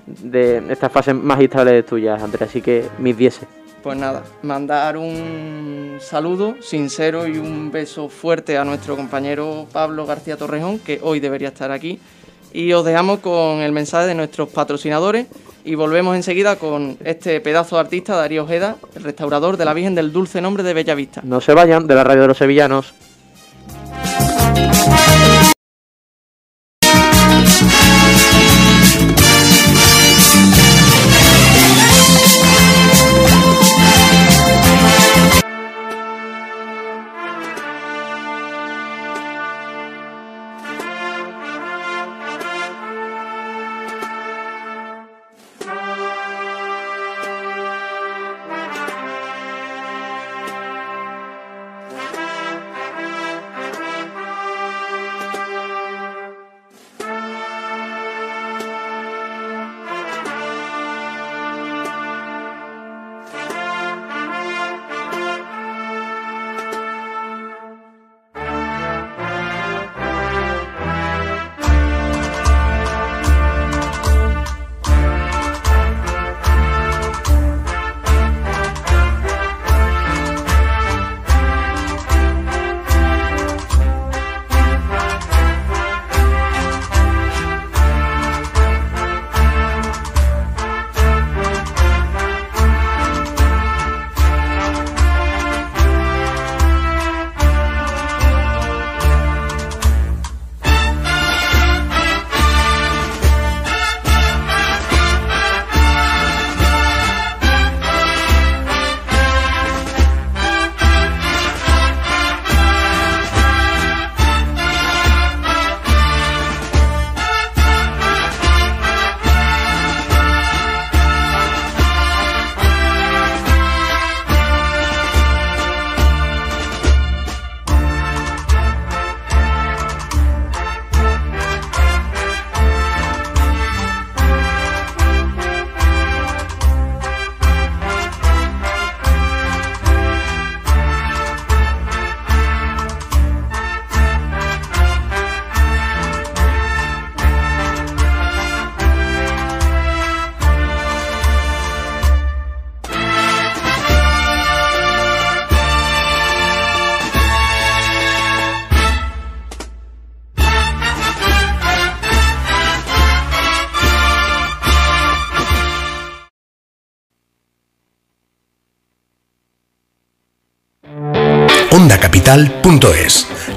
[0.05, 2.47] de estas frases magistrales tuyas, Andrea.
[2.47, 3.47] Así que mis dieces.
[3.83, 10.37] Pues nada, mandar un saludo sincero y un beso fuerte a nuestro compañero Pablo García
[10.37, 11.99] Torrejón, que hoy debería estar aquí.
[12.53, 15.27] Y os dejamos con el mensaje de nuestros patrocinadores
[15.63, 19.95] y volvemos enseguida con este pedazo de artista, Darío Ojeda, el restaurador de la Virgen
[19.95, 21.21] del Dulce Nombre de Bellavista.
[21.23, 22.93] No se vayan de la radio de los sevillanos.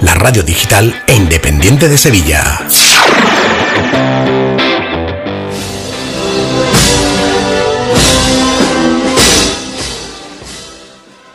[0.00, 2.66] La radio digital e independiente de Sevilla.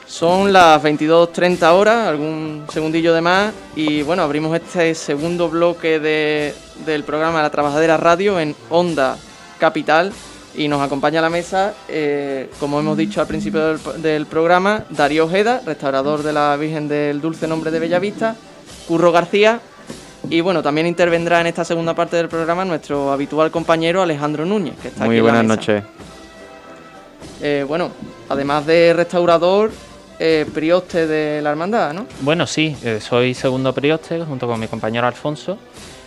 [0.06, 6.54] Son las 22.30 horas, algún segundillo de más, y bueno, abrimos este segundo bloque de,
[6.86, 9.15] del programa La Trabajadera Radio en Onda
[9.60, 10.12] Capital
[10.56, 14.86] y nos acompaña a la mesa, eh, como hemos dicho al principio del, del, programa,
[14.90, 18.36] Darío Ojeda, restaurador de la Virgen del Dulce Nombre de Bellavista,
[18.88, 19.62] Curro García
[20.30, 24.76] y bueno, también intervendrá en esta segunda parte del programa nuestro habitual compañero Alejandro Núñez,
[24.82, 25.22] que está Muy aquí.
[25.22, 25.72] buenas en la mesa.
[25.72, 25.90] noches.
[27.42, 27.90] Eh, bueno,
[28.28, 29.72] además de restaurador,
[30.20, 32.06] eh, prioste de la hermandad, ¿no?
[32.22, 35.58] Bueno, sí, eh, soy segundo prioste junto con mi compañero Alfonso.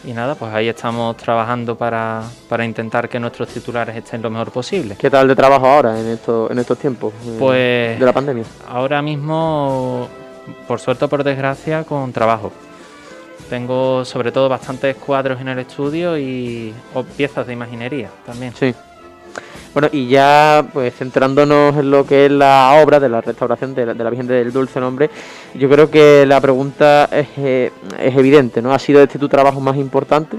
[0.04, 4.50] Y nada, pues ahí estamos trabajando para, para intentar que nuestros titulares estén lo mejor
[4.50, 4.96] posible.
[4.98, 8.44] ¿Qué tal de trabajo ahora en estos, en estos tiempos eh, Pues de la pandemia?
[8.68, 10.08] ahora mismo,
[10.66, 12.50] por suerte o por desgracia, con trabajo.
[13.48, 18.54] Tengo sobre todo bastantes cuadros en el estudio y o piezas de imaginería también.
[18.56, 18.74] Sí.
[19.72, 23.86] Bueno, y ya pues centrándonos en lo que es la obra de la restauración de
[23.86, 25.08] la, Virgen del Dulce Nombre,
[25.54, 28.74] yo creo que la pregunta es, eh, es evidente, ¿no?
[28.74, 30.36] ¿Ha sido este tu trabajo más importante?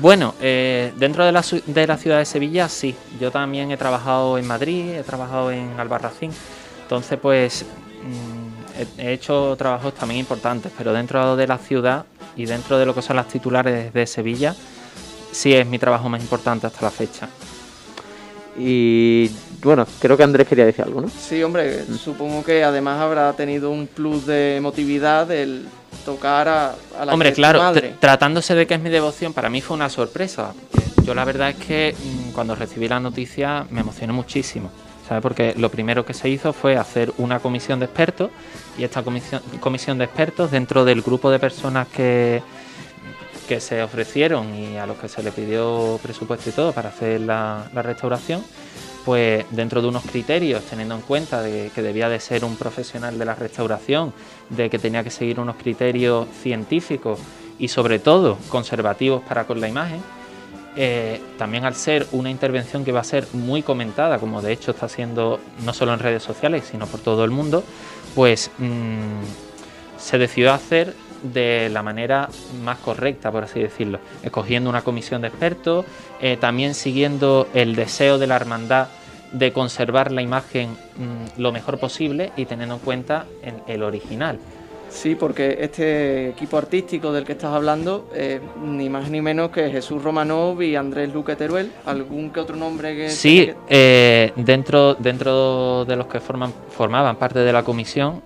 [0.00, 2.96] Bueno, eh, dentro de la, de la ciudad de Sevilla sí.
[3.20, 6.32] Yo también he trabajado en Madrid, he trabajado en Albarracín.
[6.82, 7.64] Entonces, pues
[8.02, 12.94] mm, he hecho trabajos también importantes, pero dentro de la ciudad y dentro de lo
[12.94, 14.56] que son las titulares de Sevilla,
[15.30, 17.28] sí es mi trabajo más importante hasta la fecha.
[18.58, 19.30] Y
[19.62, 21.08] bueno, creo que Andrés quería decir algo, ¿no?
[21.08, 25.66] Sí, hombre, supongo que además habrá tenido un plus de emotividad el
[26.04, 27.94] tocar a, a la Hombre, que claro, madre.
[28.00, 30.52] tratándose de que es mi devoción, para mí fue una sorpresa.
[31.04, 34.70] Yo la verdad es que mm, cuando recibí la noticia me emocioné muchísimo,
[35.08, 35.22] ¿sabes?
[35.22, 38.30] Porque lo primero que se hizo fue hacer una comisión de expertos
[38.76, 42.42] y esta comisión, comisión de expertos dentro del grupo de personas que,
[43.48, 47.20] que se ofrecieron y a los que se le pidió presupuesto y todo para hacer
[47.20, 48.42] la, restauración,
[49.04, 53.18] pues dentro de unos criterios, teniendo en cuenta de que debía de ser un profesional
[53.18, 54.12] de la restauración,
[54.50, 57.18] de que tenía que seguir unos criterios científicos
[57.58, 60.00] y sobre todo conservativos para con la imagen,
[60.74, 64.70] eh, también al ser una intervención que va a ser muy comentada, como de hecho
[64.70, 67.62] está siendo no solo en redes sociales, sino por todo el mundo,
[68.14, 69.20] pues mm,
[69.98, 72.28] se decidió hacer de la manera
[72.64, 75.84] más correcta, por así decirlo, escogiendo una comisión de expertos,
[76.20, 78.88] eh, también siguiendo el deseo de la hermandad
[79.32, 84.38] de conservar la imagen mm, lo mejor posible y teniendo en cuenta en el original.
[84.90, 89.70] Sí, porque este equipo artístico del que estás hablando, eh, ni más ni menos que
[89.70, 93.08] Jesús Romanov y Andrés Luque Teruel, algún que otro nombre que...
[93.08, 98.22] Sí, que- eh, dentro, dentro de los que forman, formaban parte de la comisión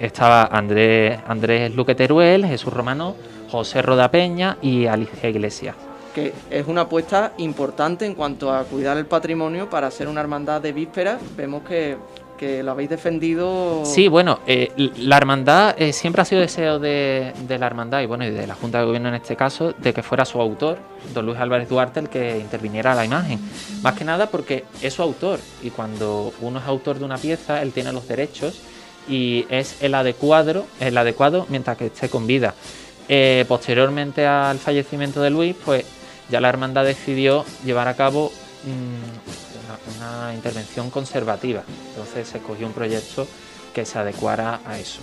[0.00, 3.14] estaba Andrés, Andrés Luque Teruel, Jesús Romano,
[3.50, 5.76] José Roda Peña y Alicia Iglesias.
[6.14, 10.60] que es una apuesta importante en cuanto a cuidar el patrimonio para ser una hermandad
[10.60, 11.18] de víspera.
[11.36, 11.96] Vemos que,
[12.36, 13.82] que lo habéis defendido.
[13.84, 18.06] Sí, bueno, eh, la hermandad eh, siempre ha sido deseo de, de la hermandad y
[18.06, 20.78] bueno, y de la Junta de Gobierno en este caso, de que fuera su autor,
[21.14, 23.38] don Luis Álvarez Duarte, el que interviniera la imagen.
[23.82, 27.62] Más que nada porque es su autor y cuando uno es autor de una pieza,
[27.62, 28.60] él tiene los derechos
[29.10, 32.54] y es el adecuado, el adecuado mientras que esté con vida.
[33.08, 35.84] Eh, posteriormente al fallecimiento de Luis, pues
[36.30, 38.30] ya la hermandad decidió llevar a cabo
[38.64, 41.62] mm, una, una intervención conservativa.
[41.90, 43.26] Entonces se escogió un proyecto
[43.74, 45.00] que se adecuara a eso.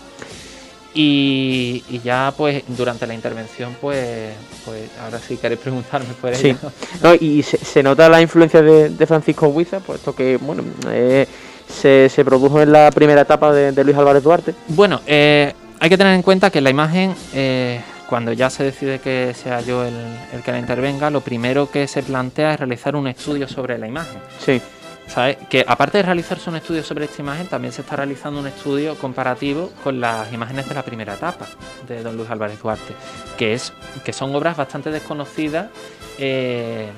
[0.94, 4.34] Y, y ya pues durante la intervención pues,
[4.66, 6.48] pues ahora si queréis preguntarme por Sí.
[6.50, 6.72] ello.
[7.04, 11.28] No, y se, se nota la influencia de, de Francisco Huiza, puesto que bueno eh,
[11.68, 14.54] se, se produjo en la primera etapa de, de Luis Álvarez Duarte.
[14.68, 19.00] Bueno, eh, hay que tener en cuenta que la imagen, eh, cuando ya se decide
[19.00, 19.96] que sea yo el,
[20.34, 23.88] el que la intervenga, lo primero que se plantea es realizar un estudio sobre la
[23.88, 24.20] imagen.
[24.40, 24.62] Sí.
[25.08, 25.38] ¿Sabes?
[25.50, 28.96] Que aparte de realizarse un estudio sobre esta imagen, también se está realizando un estudio
[28.96, 31.48] comparativo con las imágenes de la primera etapa
[31.88, 32.94] de Don Luis Álvarez Duarte,
[33.38, 33.72] que, es,
[34.04, 35.70] que son obras bastante desconocidas
[36.18, 36.90] eh,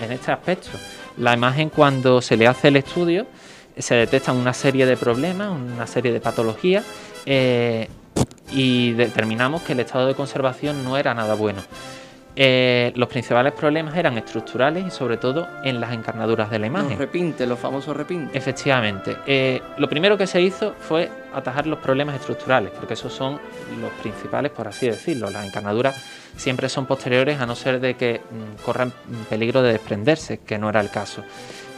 [0.00, 0.68] en este aspecto.
[1.16, 3.26] La imagen cuando se le hace el estudio
[3.76, 6.84] se detectan una serie de problemas, una serie de patologías
[7.26, 7.88] eh,
[8.52, 11.62] y determinamos que el estado de conservación no era nada bueno.
[12.36, 16.90] Eh, los principales problemas eran estructurales y sobre todo en las encarnaduras de la imagen.
[16.90, 18.34] Los repintes, los famosos repintes.
[18.34, 19.16] Efectivamente.
[19.26, 23.40] Eh, lo primero que se hizo fue atajar los problemas estructurales, porque esos son
[23.80, 25.28] los principales, por así decirlo.
[25.30, 25.96] Las encarnaduras
[26.36, 28.92] siempre son posteriores a no ser de que mm, corran
[29.28, 31.24] peligro de desprenderse, que no era el caso.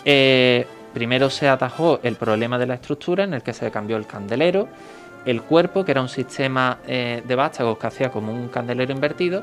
[0.05, 4.07] Eh, primero se atajó el problema de la estructura, en el que se cambió el
[4.07, 4.69] candelero,
[5.25, 9.43] el cuerpo, que era un sistema eh, de vástagos que hacía como un candelero invertido,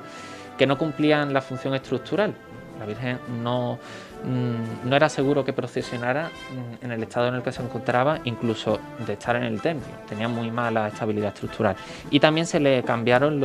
[0.58, 2.36] que no cumplían la función estructural.
[2.80, 3.78] La Virgen no,
[4.24, 8.20] mm, no era seguro que procesionara mm, en el estado en el que se encontraba,
[8.24, 9.90] incluso de estar en el templo.
[10.08, 11.76] Tenía muy mala estabilidad estructural.
[12.10, 13.40] Y también se le cambiaron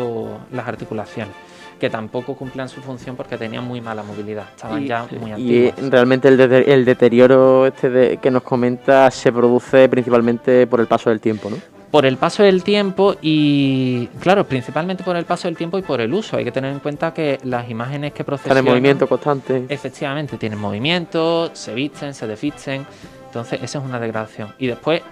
[0.53, 1.35] las articulaciones,
[1.79, 4.47] que tampoco cumplían su función porque tenían muy mala movilidad.
[4.55, 5.79] Estaban Y- ya muy Y antiguas.
[5.79, 10.81] eh, realmente el, dete- el deterioro este de- que nos comenta se produce principalmente por
[10.81, 11.57] el paso del tiempo, ¿no?
[11.91, 16.01] por el paso del tiempo y, claro, principalmente por el paso del tiempo y por
[16.01, 16.37] el uso.
[16.37, 18.59] Hay que tener en cuenta que las imágenes que Están procesionan...
[18.59, 19.65] en movimiento constante.
[19.69, 22.85] Efectivamente, tienen movimiento, se visten, se desvisten.
[23.27, 24.55] Entonces, esa es una degradación.
[24.59, 25.03] Y después,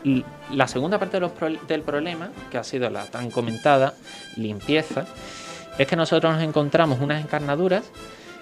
[0.52, 3.94] la segunda parte de los pro- del problema, que ha sido la tan comentada,
[4.36, 5.06] limpieza,
[5.78, 7.90] es que nosotros nos encontramos unas encarnaduras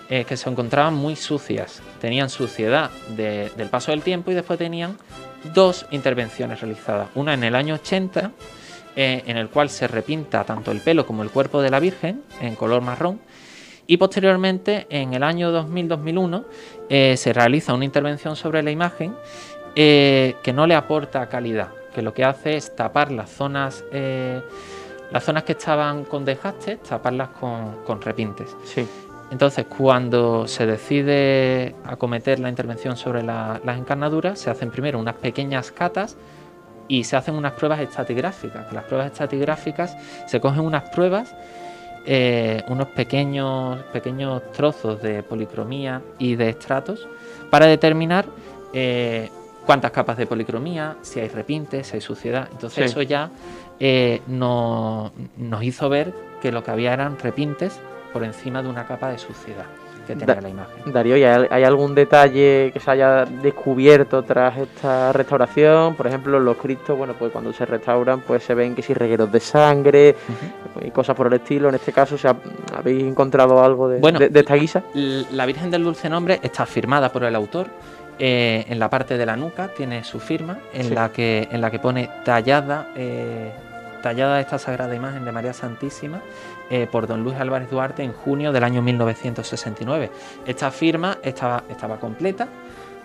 [0.08, 1.80] eh, que se encontraban muy sucias.
[2.00, 4.96] Tenían suciedad de- del paso del tiempo y después tenían
[5.54, 7.08] dos intervenciones realizadas.
[7.14, 8.32] Una en el año 80,
[8.96, 12.22] eh, en el cual se repinta tanto el pelo como el cuerpo de la Virgen
[12.40, 13.20] en color marrón.
[13.86, 16.44] Y posteriormente, en el año 2000-2001,
[16.88, 19.14] eh, se realiza una intervención sobre la imagen
[19.74, 23.84] que no le aporta calidad, que lo que hace es tapar las zonas,
[25.10, 28.54] las zonas que estaban con desgastes, taparlas con, con repintes.
[28.64, 28.86] Sí.
[29.30, 35.14] Entonces, cuando se decide acometer la intervención sobre la- las encarnaduras, se hacen primero unas
[35.16, 36.16] pequeñas catas
[36.88, 38.72] y se hacen unas pruebas estratigráficas.
[38.72, 39.96] Las pruebas estratigráficas
[40.26, 41.32] se cogen unas pruebas,
[42.06, 47.06] eh, unos pequeños, pequeños trozos de policromía y de estratos
[47.50, 48.24] para determinar
[48.72, 49.28] eh,
[49.66, 52.48] cuántas capas de policromía, si hay repintes, si hay suciedad.
[52.50, 52.90] Entonces, Sí.
[52.90, 53.30] eso ya
[53.80, 57.80] eh, no- nos hizo ver que lo que había eran repintes
[58.12, 59.64] por encima de una capa de suciedad
[60.06, 60.92] que tenía Da- la imagen.
[60.92, 65.94] Darío, ¿y ¿hay, hay algún detalle que se haya descubierto tras esta restauración?
[65.94, 69.30] Por ejemplo, los cristos, bueno, pues cuando se restauran, pues se ven que si regueros
[69.30, 70.16] de sangre
[70.84, 71.68] y cosas por el estilo.
[71.68, 72.36] En este caso, ¿se ha-
[72.76, 74.82] ¿habéis encontrado algo de, Bueno, de- de esta guisa?
[74.94, 77.66] La Virgen del Dulce Nombre está firmada por el autor.
[78.22, 80.94] eh, en la parte de la nuca tiene su firma, en, Sí.
[80.94, 83.50] la, que, en la que pone tallada, eh,
[84.00, 86.20] tallada esta sagrada imagen de María Santísima
[86.70, 90.10] eh, por don Luis Álvarez Duarte en junio del año 1969.
[90.46, 91.62] Esta firma estaba,
[92.00, 92.48] completa,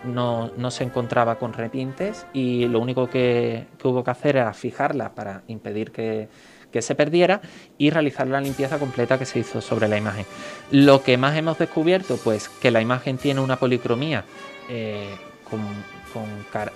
[0.03, 5.43] no, se encontraba con repintes y lo único que, hubo que hacer era fijarla para
[5.47, 6.29] impedir que,
[6.77, 7.39] se perdiera
[7.77, 10.25] y realizar la limpieza completa que se hizo sobre la imagen.
[10.71, 14.25] Lo que más hemos descubierto, pues que la imagen tiene una policromía
[14.69, 15.15] eh,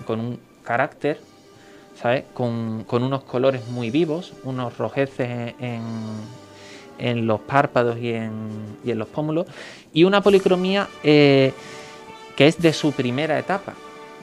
[0.05, 1.19] con un carácter,
[2.01, 2.23] ¿sabes?
[2.33, 5.81] Con, con unos colores muy vivos, unos rojeces en,
[6.97, 9.47] en los párpados y en, y en los pómulos,
[9.93, 11.53] y una policromía eh,
[12.35, 13.73] que es de su primera etapa,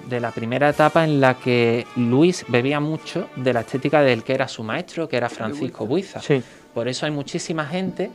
[0.09, 4.35] de la primera etapa en la que Luis bebía mucho de la estética del que
[4.35, 6.21] era su maestro, que era Francisco Buiza.
[6.21, 6.43] Sí.
[6.73, 8.11] Por eso hay muchísima gente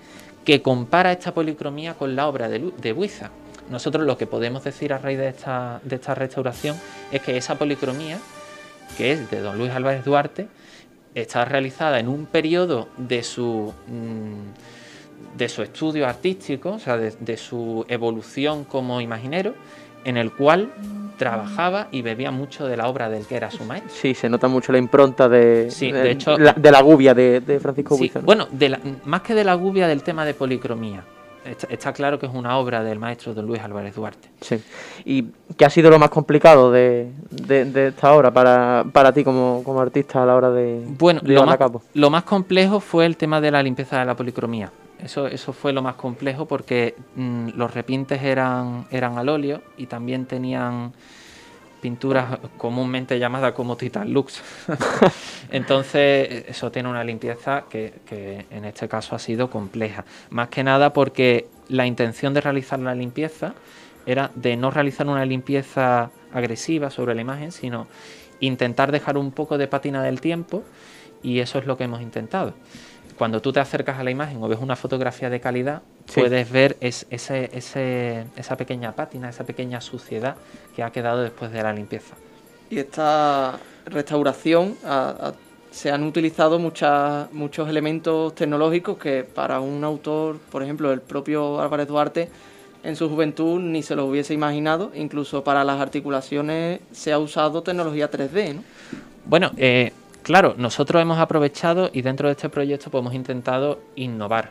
[0.45, 3.29] que compara esta policromía con la obra de, Lu- de Buiza.
[3.69, 6.77] Nosotros lo que podemos decir a raíz de esta, de esta restauración
[7.11, 8.17] es que esa policromía,
[8.97, 10.47] que es de don Luis Álvarez Duarte,
[11.15, 17.13] está realizada en un periodo de su, mm, de su estudio artístico, o sea, de,
[17.19, 19.53] de su evolución como imaginero,
[20.03, 20.71] en el cual
[21.17, 23.91] trabajaba y bebía mucho de la obra del que era su maestro.
[23.93, 27.39] Sí, se nota mucho la impronta de, Sí, de hecho- la, de la gubia de,
[27.41, 31.03] de Francisco Sí, bueno, de la- más que de la gubia del tema de policromía.
[31.43, 34.29] Está, está claro que es una obra del maestro don Luis Álvarez Duarte.
[34.41, 34.61] Sí.
[35.05, 35.23] ¿Y
[35.57, 39.63] qué ha sido lo más complicado de, de- de esta obra para, para ti como,
[39.63, 41.81] como artista a la hora de, Bueno, de lo llevarla más, a cabo?
[41.95, 44.71] lo más complejo fue el tema de la limpieza de la policromía.
[45.03, 49.87] Eso, eso fue lo más complejo porque mm, los repintes eran, eran al óleo y
[49.87, 50.93] también tenían
[51.81, 54.41] pinturas comúnmente llamadas como Titan Lux.
[55.51, 60.05] Entonces, eso tiene una limpieza que, que en este caso ha sido compleja.
[60.29, 63.53] Más que nada porque la intención de realizar la limpieza
[64.05, 67.87] era de no realizar una limpieza agresiva sobre la imagen, sino
[68.39, 70.63] intentar dejar un poco de pátina del tiempo
[71.23, 72.53] y eso es lo que hemos intentado.
[73.21, 76.21] Cuando tú te acercas a la imagen o ves una fotografía de calidad, Sí.
[76.21, 80.37] puedes ver es- ese, ese- esa pequeña pátina, esa pequeña suciedad
[80.75, 82.15] que ha quedado después de la limpieza.
[82.71, 84.75] Y esta restauración
[85.69, 91.61] se han utilizado muchas, muchos elementos tecnológicos que para un autor, por ejemplo, el propio
[91.61, 92.27] Álvarez Duarte,
[92.83, 94.91] en su juventud ni se lo hubiese imaginado.
[94.95, 98.63] Incluso para las articulaciones se ha usado tecnología 3D, ¿no?
[99.27, 99.91] Bueno, eh,
[100.23, 104.49] claro, nosotros hemos aprovechado y dentro de este proyecto pues, hemos intentado innovar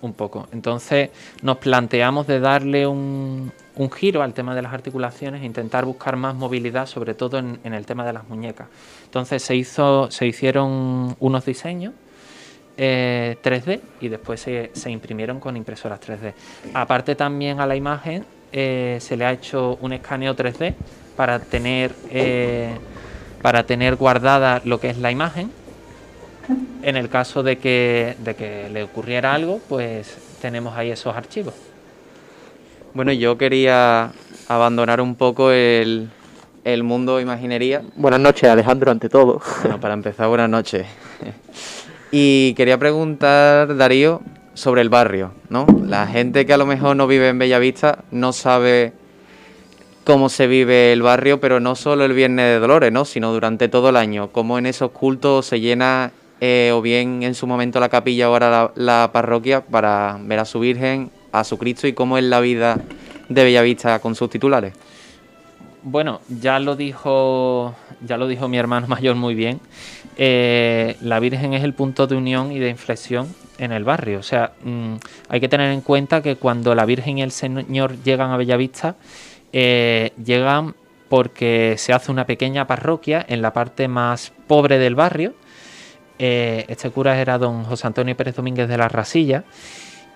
[0.00, 0.48] un poco.
[0.52, 1.10] Entonces
[1.42, 3.52] nos planteamos de darle un,
[3.96, 7.86] giro al tema de las articulaciones e intentar buscar más movilidad, sobre todo en, el
[7.86, 8.68] tema de las muñecas.
[9.04, 11.94] Entonces se, hizo, se hicieron unos diseños
[12.76, 16.32] eh, 3D y después se, se imprimieron con impresoras 3D.
[16.74, 20.74] Aparte también a la imagen eh, se le ha hecho un escaneo 3D
[21.16, 22.74] para tener, eh,
[23.42, 25.50] para tener guardada lo que es la imagen.
[26.82, 31.54] En el caso de que, de que le ocurriera algo, pues tenemos ahí esos archivos.
[32.94, 34.12] Bueno, yo quería
[34.48, 36.08] abandonar un poco el,
[36.64, 37.82] el mundo imaginería.
[37.96, 39.40] Buenas noches, Alejandro, ante todo.
[39.62, 40.86] Bueno, para empezar, buenas noches.
[42.10, 44.22] Y quería preguntar, Darío,
[44.54, 45.66] sobre el barrio, ¿no?
[45.84, 48.92] La gente que a lo mejor no vive en Bellavista no sabe
[50.08, 53.04] cómo se vive el barrio, pero no solo el Viernes de Dolores, ¿no?
[53.04, 57.34] Sino durante todo el año, cómo en esos cultos se llena eh, o bien en
[57.34, 61.58] su momento la capilla ahora la, la parroquia para ver a su Virgen, a su
[61.58, 62.80] Cristo y cómo es la vida
[63.28, 64.72] de Bellavista con sus titulares.
[65.82, 69.60] Bueno, ya lo dijo, ya lo dijo mi hermano mayor muy bien.
[70.16, 73.28] Eh, la Virgen es el punto de unión y de inflexión
[73.58, 74.20] en el barrio.
[74.20, 74.94] O sea, mm,
[75.28, 78.96] hay que tener en cuenta que cuando la Virgen y el Señor llegan a Bellavista,
[79.52, 80.74] eh, llegan
[81.08, 85.34] porque se hace una pequeña parroquia en la parte más pobre del barrio.
[86.18, 89.44] Eh, este cura era don José Antonio Pérez Domínguez de la Rasilla.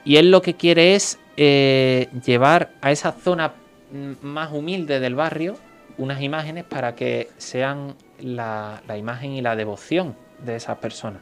[0.04, 3.54] Y él lo que quiere es llevar a esa zona
[4.20, 5.56] más humilde del barrio
[5.98, 11.20] unas imágenes para que sean la, imagen y la devoción de esas personas.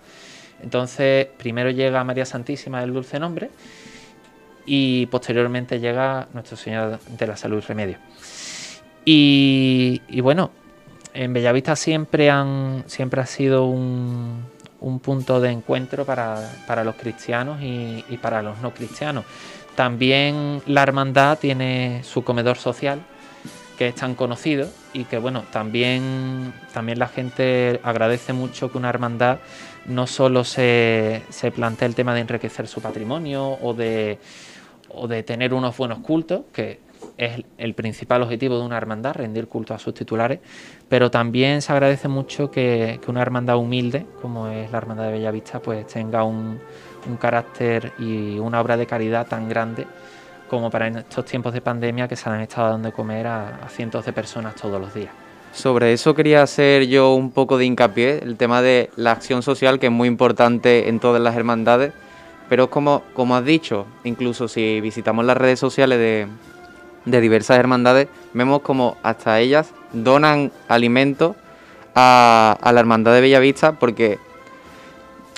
[0.62, 3.50] Entonces, primero llega María Santísima del Dulce Nombre
[4.72, 7.98] y posteriormente llega Nuestro Señor de la Salud Remedio.
[9.04, 10.52] Y, bueno,
[11.12, 14.44] en Bellavista siempre, han, siempre ha sido un,
[15.02, 19.24] punto de encuentro para, los cristianos y, para los no cristianos.
[19.74, 23.00] También la hermandad tiene su comedor social,
[23.76, 28.88] que es tan conocido y que bueno, también, también la gente agradece mucho que una
[28.88, 29.38] hermandad
[29.86, 34.18] no solo se, se plantee el tema de enriquecer su patrimonio o de,
[34.95, 36.80] o de tener unos buenos cultos, que
[37.16, 40.41] es el principal objetivo de una hermandad, rendir culto a sus titulares,
[40.88, 45.12] pero también se agradece mucho que, que una hermandad humilde, como es la Hermandad de
[45.12, 46.59] Bellavista, pues tenga un,
[47.09, 49.86] un carácter y una obra de caridad tan grande
[50.49, 53.68] como para en estos tiempos de pandemia que se han estado dando de comer a,
[53.68, 55.12] cientos de personas todos los días.
[55.53, 59.78] Sobre eso quería hacer yo un poco de hincapié, el tema de la acción social,
[59.78, 61.93] que es muy importante en todas las hermandades,
[62.51, 66.26] pero como, como has dicho, incluso si visitamos las redes sociales de,
[67.05, 71.36] de diversas hermandades, vemos como hasta ellas donan alimentos
[71.94, 74.18] a, a la hermandad de Bellavista porque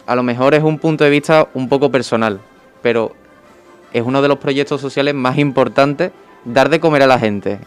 [0.07, 2.41] a lo mejor es un punto de vista un poco personal,
[2.81, 3.15] pero
[3.93, 6.13] es uno de los proyectos sociales más importantes
[6.47, 7.59] dar de comer a la gente.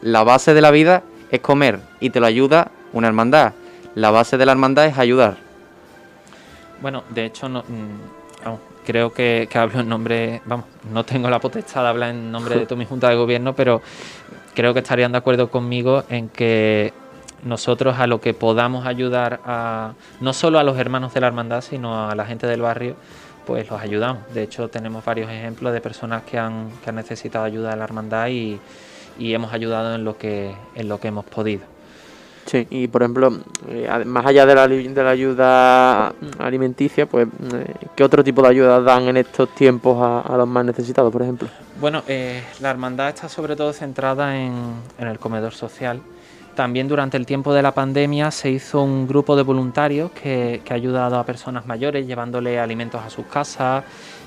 [0.00, 3.52] la base de la vida es comer y te lo ayuda una hermandad.
[3.94, 5.36] La base de la hermandad es ayudar.
[6.80, 7.64] Bueno, de hecho, no,
[8.88, 12.64] creo que, hablo en nombre, vamos, no tengo la potestad de hablar en nombre de
[12.64, 13.82] toda mi junta de gobierno, pero
[14.54, 16.94] creo que estarían de acuerdo conmigo en que
[17.44, 21.60] nosotros a lo que podamos ayudar a no solo a los hermanos de la hermandad,
[21.60, 22.96] sino a la gente del barrio,
[23.46, 24.22] pues los ayudamos.
[24.32, 27.84] De hecho, tenemos varios ejemplos de personas que han, que han necesitado ayuda de la
[27.84, 28.60] hermandad y,
[29.20, 31.62] hemos ayudado en lo que en lo que hemos podido.
[32.50, 33.38] Sí, y por ejemplo,
[33.68, 38.48] eh, más allá de la, de la ayuda alimenticia, pues, eh, ¿qué otro tipo de
[38.48, 41.48] ayuda dan en estos tiempos a, los más necesitados, por ejemplo?
[41.80, 44.54] Bueno, eh, la hermandad está sobre todo centrada en,
[44.98, 46.00] en el comedor social
[46.58, 50.74] también durante el tiempo de la pandemia se hizo un grupo de voluntarios que, ha
[50.74, 53.84] ayudado a personas mayores llevándole alimentos a sus casas,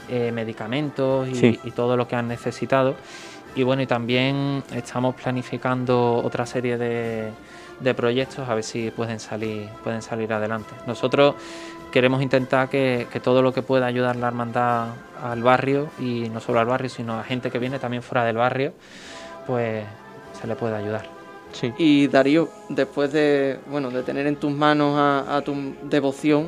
[0.08, 2.96] eh, medicamentos y, todo lo que han necesitado.
[3.54, 7.32] Y bueno, y también estamos planificando otra serie de,
[7.94, 10.74] proyectos a ver si pueden salir, pueden salir adelante.
[10.88, 11.36] Nosotros
[11.92, 14.90] queremos intentar que, que, todo lo que pueda ayudar la hermandad
[15.22, 18.38] al barrio y no solo al barrio, sino a gente que viene también fuera del
[18.38, 18.74] barrio,
[19.46, 19.84] pues
[20.40, 21.22] se le pueda ayudar.
[21.78, 25.54] Y Darío, después de, bueno, de tener en tus manos a, tu
[25.84, 26.48] devoción,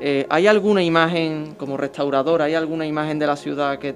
[0.00, 3.94] eh, ¿hay alguna imagen como restaurador, hay alguna imagen de la ciudad que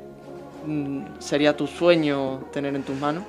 [0.66, 3.24] mm, sería tu sueño tener en tus manos?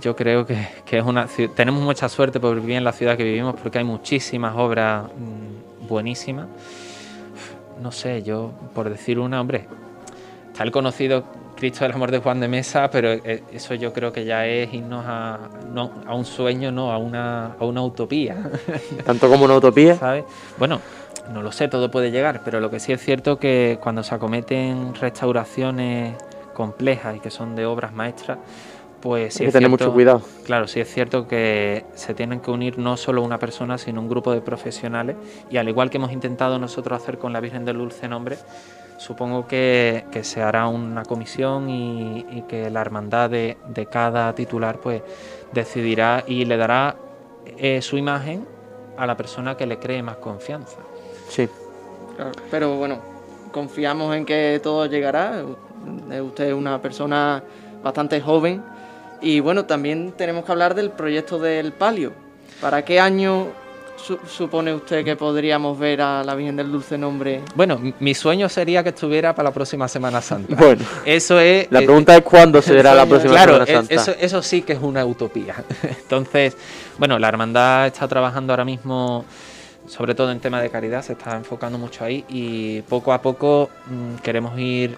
[0.00, 3.54] Yo creo que, es una tenemos mucha suerte por vivir en la ciudad que vivimos
[3.60, 6.46] porque hay muchísimas obras mm, buenísimas.
[7.82, 9.66] No sé, yo por decir una, hombre,
[10.52, 11.24] está el conocido
[11.56, 14.72] Cristo del amor de Juan de Mesa, pero eh, eso yo creo que ya es
[14.72, 15.38] irnos a,
[16.06, 18.36] a un sueño, no, a una, a una utopía.
[19.04, 19.94] ¿Tanto como una utopía?
[19.96, 20.24] ¿Sabes?
[20.58, 20.80] Bueno,
[21.32, 24.14] no lo sé, todo puede llegar, pero lo que sí es cierto que cuando se
[24.14, 26.16] acometen restauraciones
[26.54, 28.38] complejas y que son de obras maestras,
[29.00, 30.22] pues sí Hay que tener mucho cuidado.
[30.44, 34.08] Claro, sí es cierto que se tienen que unir no solo una persona, sino un
[34.08, 35.16] grupo de profesionales.
[35.50, 38.38] Y al igual que hemos intentado nosotros hacer con la Virgen del Dulce Nombre,
[38.98, 44.34] supongo que, que se hará una comisión y, y que la hermandad de, de cada
[44.34, 45.02] titular pues
[45.52, 46.96] decidirá y le dará
[47.58, 48.46] eh, su imagen
[48.96, 50.78] a la persona que le cree más confianza.
[51.28, 51.48] Sí.
[52.16, 52.98] Claro, Pero bueno,
[53.50, 55.42] confiamos en que todo llegará.
[56.10, 57.42] Eh, Usted es una persona
[57.82, 58.62] bastante joven.
[59.22, 62.12] Y bueno, también tenemos que hablar del proyecto del palio.
[62.60, 63.48] ¿Para qué año
[63.96, 67.42] su- supone usted que podríamos ver a la Virgen del Dulce Nombre?
[67.54, 70.54] Bueno, mi- sueño sería que estuviera para la próxima Semana Santa.
[70.58, 71.70] Bueno, Eso es.
[71.70, 73.94] la eh, pregunta es cuándo será la próxima Claro, Semana es- Santa.
[73.94, 75.54] eso, eso sí que es una utopía.
[75.82, 76.56] Entonces,
[76.98, 79.24] bueno, la hermandad está trabajando ahora mismo,
[79.86, 83.68] sobre todo en tema de caridad, se está enfocando mucho ahí y poco a poco
[83.86, 84.96] mm, queremos ir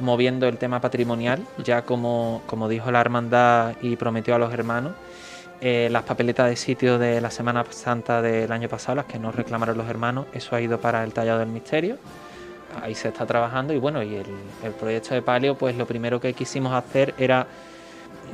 [0.00, 4.92] moviendo el tema patrimonial, ya como, como dijo la hermandad y prometió a los hermanos.
[5.60, 9.34] eh, las papeletas de sitio de la Semana Santa del año pasado, las que nos
[9.34, 11.98] reclamaron los hermanos, eso ha ido para el tallado del misterio
[12.82, 14.26] ahí se está trabajando y bueno, y el,
[14.62, 17.46] el proyecto de palio, pues lo primero que quisimos hacer era,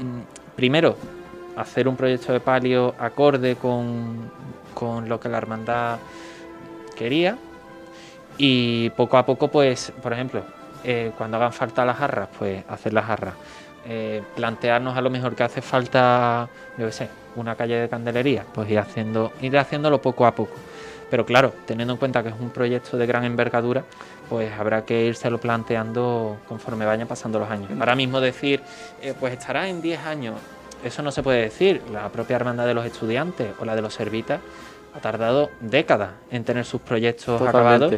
[0.01, 0.97] mm, primero,
[1.57, 4.31] hacer un proyecto de palio acorde con,
[4.75, 5.99] con lo que la hermandad
[6.97, 7.39] quería
[8.37, 10.43] y poco a poco, pues, por ejemplo,
[10.85, 13.35] eh, cuando hagan falta las jarras, pues hacer las jarras.
[13.87, 18.45] Eh, plantearnos a lo mejor que hace falta, yo qué sé, una calle de candelería,
[18.55, 20.55] pues ir, haciendo, ir haciéndolo poco a poco.
[21.11, 23.85] Pero claro, teniendo en cuenta que es un proyecto de gran envergadura,
[24.28, 27.70] pues habrá que írselo planteando conforme vayan pasando los años.
[27.78, 28.62] Ahora mismo decir,
[29.03, 30.37] eh, pues estará en 10 años,
[30.82, 31.82] eso no se puede decir.
[31.93, 34.41] La propia hermandad de los estudiantes o la de los servitas
[34.95, 37.95] ha tardado décadas en tener sus proyectos acabados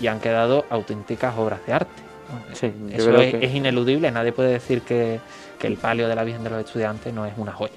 [0.00, 2.03] y han quedado auténticas obras de arte.
[2.32, 2.54] ¿No?
[2.54, 5.20] Sí, Eso es, que- es ineludible, nadie puede decir que,
[5.58, 7.72] que el palio de la Virgen de los Estudiantes no es una joya.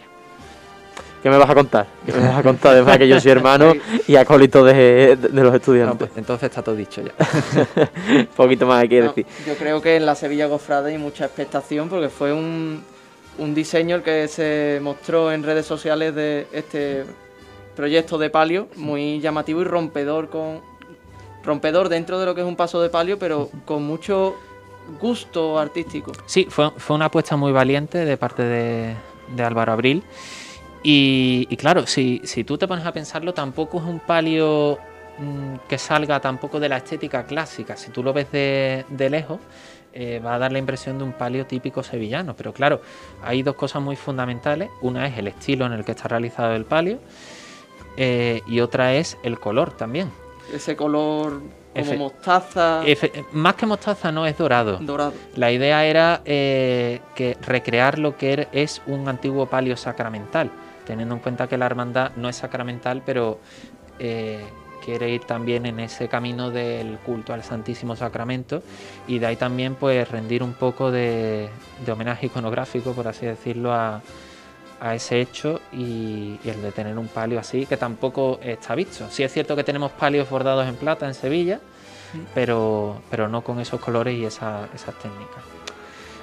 [1.23, 1.87] ¿Qué me vas a contar?
[2.05, 2.73] ¿Qué me vas a contar?
[2.73, 3.73] Además que yo soy hermano
[4.07, 5.97] y acólito de, los No, estudiantes.
[6.09, 7.11] pues, entonces está todo dicho ya.
[8.19, 9.25] Un poquito más hay que No, decir.
[9.45, 12.83] yo creo que en la Sevilla Gofrade hay mucha expectación porque fue un,
[13.39, 17.03] un diseño el que se mostró en redes sociales de este
[17.75, 20.61] proyecto de palio, muy llamativo y rompedor con
[21.47, 24.35] rompedor dentro de lo que es un paso de palio, pero con mucho
[25.01, 26.11] gusto artístico.
[26.25, 28.95] Sí, fue, fue una apuesta muy valiente de parte de,
[29.35, 30.03] de Álvaro Abril.
[30.83, 34.77] Y, claro, si, si tú te pones a pensarlo, tampoco es un palio
[35.17, 37.75] mm, que salga tampoco de la estética clásica.
[37.75, 39.39] Si tú lo ves de, de lejos,
[39.93, 42.35] eh, va a dar la impresión de un palio típico sevillano.
[42.37, 42.81] Pero claro,
[43.21, 44.69] hay dos cosas muy fundamentales.
[44.81, 46.99] Una es el estilo en el que está realizado el palio
[47.97, 50.09] eh, y otra es el color también.
[50.53, 51.41] Ese color
[51.73, 54.77] como Efe- mostaza Efe- más que mostaza no es dorado.
[54.79, 55.13] dorado.
[55.35, 60.49] La idea era eh, que recrear lo que er- es un antiguo palio sacramental,
[60.85, 63.39] teniendo en cuenta que la hermandad no es sacramental, pero
[63.99, 64.43] eh,
[64.83, 68.63] quiere ir también en ese camino del culto al Santísimo Sacramento
[69.07, 71.49] y de ahí también pues rendir un poco de,
[71.85, 74.01] de homenaje iconográfico, por así decirlo, a,
[74.79, 79.05] a ese hecho y, y el de tener un palio así que tampoco está visto.
[79.09, 81.59] Sí es cierto que tenemos palios bordados en plata en Sevilla,
[82.33, 85.43] pero, pero no con esos colores y esa- esas técnicas.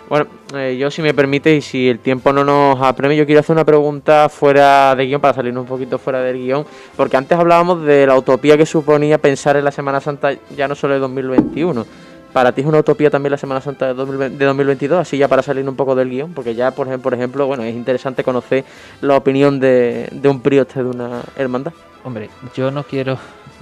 [0.08, 3.40] Bueno, eh, yo si me permite y si el tiempo no nos apremia, yo quiero
[3.40, 7.38] hacer una pregunta fuera de guion, para salirnos un poquito fuera del guion, porque antes
[7.38, 11.00] hablábamos de la utopía que suponía pensar en la Semana Santa ya no solo de
[11.00, 11.86] 2021.
[12.34, 15.28] Para ti es una utopía también la Semana Santa de, 2020 de 2022, así ya
[15.28, 18.64] para salir un poco del guion, porque ya, por ejemplo, bueno, es interesante conocer
[19.00, 21.72] la opinión de, de un prioste de una hermandad.
[22.02, 23.16] Hombre, yo no quiero,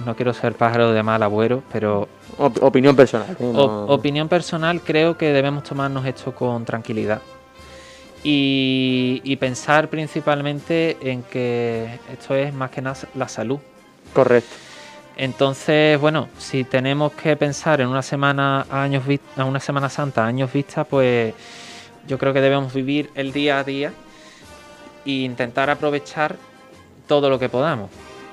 [0.05, 2.09] no quiero ser pájaro de mal agüero, pero
[2.39, 3.27] Op- opinión personal.
[3.39, 3.51] ¿eh?
[3.55, 7.21] op- opinión personal creo que debemos tomarnos esto con tranquilidad.
[8.23, 13.59] Y, y pensar principalmente en que esto es más que nada la salud.
[14.13, 14.49] Correcto.
[15.15, 19.89] Entonces, bueno, si tenemos que pensar en una semana a años vis- a una Semana
[19.89, 21.33] Santa a años vista, pues
[22.07, 23.93] yo creo que debemos vivir el día a día
[25.05, 26.35] e intentar aprovechar
[27.07, 27.89] todo lo que podamos.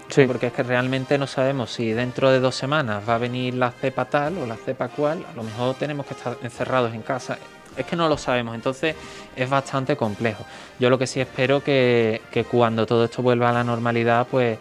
[0.09, 0.25] Sí.
[0.27, 3.71] Porque es que realmente no sabemos si dentro de dos semanas va a venir la
[3.71, 5.25] cepa tal o la cepa cual.
[5.31, 7.39] A lo mejor tenemos que estar encerrados en casa.
[7.77, 8.97] Es que no lo sabemos, entonces
[9.37, 10.45] es bastante complejo.
[10.81, 14.59] Yo lo que sí espero que, que cuando todo esto vuelva a la normalidad, pues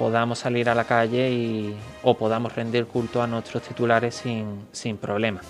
[0.00, 4.96] podamos salir a la calle y, o podamos rendir culto a nuestros titulares sin, sin
[4.96, 5.42] problema.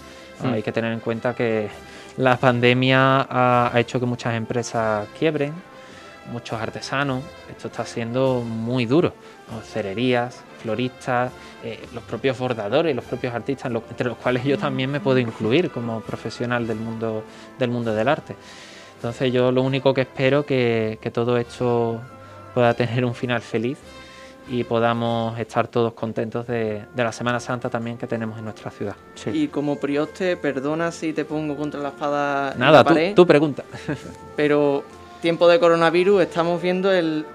[0.43, 0.55] Mm.
[0.55, 1.69] Hay que tener en cuenta que
[2.17, 5.53] la pandemia ha, ha hecho que muchas empresas quiebren,
[6.33, 7.23] muchos artesanos.
[7.49, 9.15] Esto está siendo muy duro.
[9.73, 11.31] Cererías, floristas,
[11.63, 15.71] eh, los propios bordadores, los propios artistas, entre los cuales yo también me puedo incluir
[15.71, 17.23] como profesional del mundo
[17.57, 18.35] del, mundo del arte.
[18.97, 22.01] Entonces yo lo único que espero que, que todo esto
[22.53, 23.79] pueda tener un final feliz
[24.51, 28.97] y podamos estar todos contentos de, la Semana Santa también que tenemos en nuestra ciudad.
[29.33, 32.55] Y como prioste, perdona si te pongo contra la espada.
[32.59, 33.63] Nada, en tú, pregunta.
[34.37, 34.83] pero
[35.23, 36.91] tiempo de coronavirus estamos viendo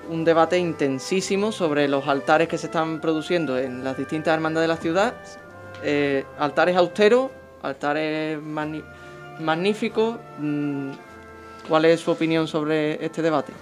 [0.10, 4.76] un debate intensísimo sobre los altares que se están produciendo en las distintas hermandades de
[4.76, 5.14] la ciudad.
[5.84, 8.42] Eh, altares austeros, altares
[9.40, 10.18] magníficos.
[10.40, 10.92] Mm,
[11.70, 13.54] ¿Cuál es su opinión sobre este debate?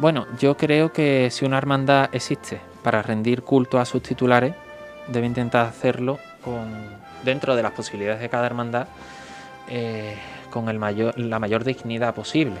[0.00, 4.54] Bueno, yo creo que si una hermandad existe para rendir culto a sus titulares,
[5.08, 6.68] debe intentar hacerlo con,
[7.24, 8.86] dentro de las posibilidades de cada hermandad
[9.68, 10.16] eh,
[10.50, 12.58] con el mayor, la mayor dignidad posible.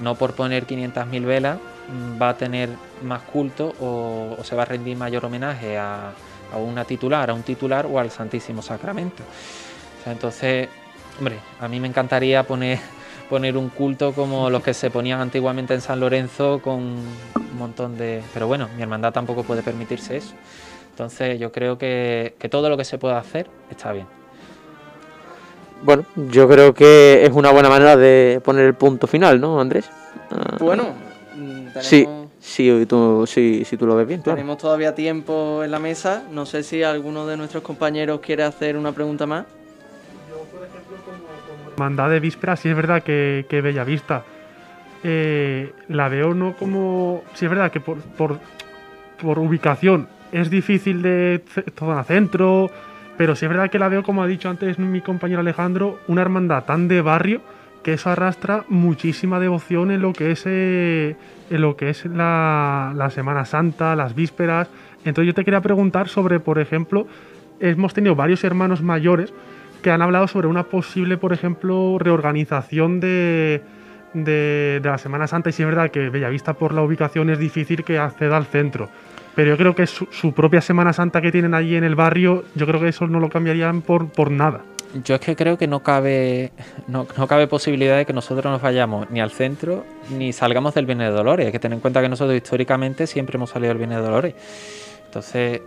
[0.00, 1.58] No por poner 500.000 velas
[1.88, 2.70] mm, va a tener
[3.02, 6.12] más culto o, se va a rendir mayor homenaje a,
[6.56, 9.24] una titular, a un titular o al Santísimo Sacramento.
[10.06, 10.68] entonces,
[11.18, 12.78] hombre, a mí me encantaría poner
[13.28, 17.96] poner un culto como los que se ponían antiguamente en San Lorenzo con un montón
[17.96, 18.22] de...
[18.32, 20.34] Pero bueno, mi hermandad tampoco puede permitirse eso.
[20.90, 24.06] Entonces yo creo que, todo lo que se pueda hacer está bien.
[25.82, 29.88] Bueno, yo creo que es una buena manera de poner el punto final, ¿no, Andrés?
[30.32, 30.56] Ah.
[30.58, 30.94] Bueno,
[31.36, 32.04] mm, sí,
[32.40, 36.24] sí, tú, sí, sí, tú lo ves bien, Tenemos todavía tiempo en la mesa.
[36.32, 39.46] No sé si alguno de nuestros compañeros quiere hacer una pregunta más.
[41.78, 44.24] Hermandad de víspera, sí es verdad que, que Bellavista
[45.04, 47.22] eh, la veo no como.
[47.34, 48.40] Sí es verdad que por, por,
[49.38, 51.40] ubicación es difícil de
[51.78, 52.68] zona centro,
[53.16, 56.22] pero sí es verdad que la veo, como ha dicho antes mi compañero Alejandro, una
[56.22, 57.42] hermandad tan de barrio
[57.84, 61.14] que eso arrastra muchísima devoción en lo que es, eh,
[61.48, 64.68] en lo que es la, la Semana Santa, las vísperas.
[65.04, 67.06] Entonces yo te quería preguntar sobre, por ejemplo,
[67.60, 69.32] hemos tenido varios hermanos mayores
[69.82, 73.62] que han hablado sobre una posible, por ejemplo, reorganización de,
[74.14, 75.50] de, la Semana Santa.
[75.50, 78.88] Y sí es verdad que Bellavista por la ubicación es difícil que acceda al centro.
[79.34, 82.66] Pero yo creo que su, propia Semana Santa que tienen allí en el barrio, yo
[82.66, 84.62] creo que eso no lo cambiarían por, por nada.
[85.04, 86.50] Yo es que creo que no cabe,
[86.86, 89.84] no, no, cabe posibilidad de que nosotros nos vayamos ni al centro
[90.16, 91.46] ni salgamos del Viernes de Dolores.
[91.46, 94.34] Hay que tener en cuenta que nosotros históricamente siempre hemos salido del Viernes de Dolores.
[95.04, 95.60] Entonces,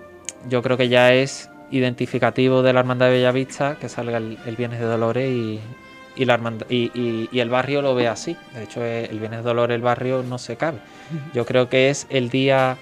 [0.50, 4.80] yo creo que ya es identificativo de la Hermandad de Bellavista que salga el, Viernes
[4.80, 8.36] de Dolores y, la y, el barrio lo ve así.
[8.54, 10.80] De hecho, eh, el Viernes de Dolores, el barrio no se cabe.
[11.34, 12.78] Yo creo que es el día,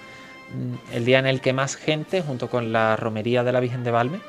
[0.53, 3.83] mm, el día en el que más gente, junto con la romería de la Virgen
[3.83, 4.19] de Valme,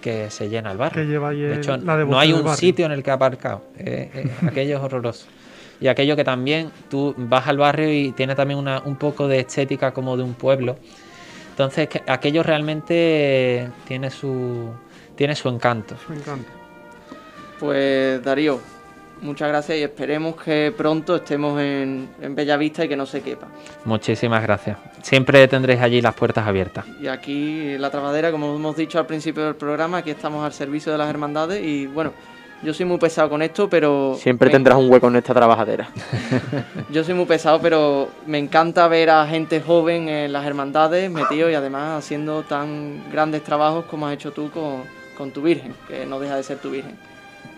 [0.00, 1.20] que se llena el barrio.
[1.22, 3.62] de hecho, no hay un sitio en el que ha aparcado.
[3.78, 5.26] Eh, eh, aquello es horroroso.
[5.80, 9.40] Y aquello que también tú vas al barrio y tiene también una, un poco de
[9.40, 10.76] estética como de un pueblo
[11.52, 14.70] entonces, aquello realmente tiene su,
[15.14, 15.96] tiene su encanto.
[16.06, 16.50] Su encanto.
[17.60, 18.58] Pues Darío,
[19.20, 23.48] muchas gracias y esperemos que pronto estemos en, en Bellavista y que no se quepa.
[23.84, 24.78] Muchísimas gracias.
[25.02, 26.86] Siempre tendréis allí las puertas abiertas.
[26.98, 30.90] Y aquí la trabadera, como hemos dicho al principio del programa, aquí estamos al servicio
[30.90, 32.14] de las hermandades y bueno,
[32.62, 34.14] yo soy muy pesado con esto, pero...
[34.18, 35.88] Siempre tendrás un hueco en esta trabajadera.
[36.90, 41.50] Yo soy muy pesado, pero me encanta ver a gente joven en las hermandades metido
[41.50, 46.20] y además haciendo tan grandes trabajos como has hecho tú con, tu Virgen, que no
[46.20, 46.96] deja de ser tu Virgen.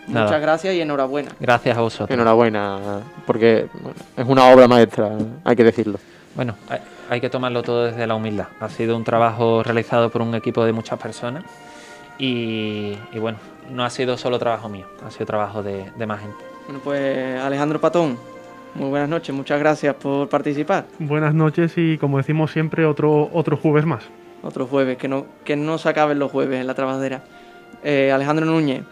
[0.07, 1.31] Muchas gracias y enhorabuena.
[1.39, 2.11] Gracias a vosotros.
[2.11, 3.67] Enhorabuena, porque
[4.15, 5.11] es una obra maestra,
[5.43, 5.99] hay que decirlo.
[6.35, 6.55] Bueno,
[7.09, 8.47] hay que tomarlo todo desde la humildad.
[8.59, 11.43] Ha sido un trabajo realizado por un equipo de muchas personas
[12.17, 13.37] y, bueno,
[13.69, 16.37] no ha sido solo trabajo mío, ha sido trabajo de, más gente.
[16.65, 18.17] Bueno, pues Alejandro Patón,
[18.73, 20.85] muy buenas noches, muchas gracias por participar.
[20.99, 24.03] Buenas noches y como decimos siempre, otro, otro jueves más.
[24.43, 27.23] Otro jueves, que no, que no se acaben los jueves en la trabajadera.
[27.83, 28.83] Eh, Alejandro Núñez,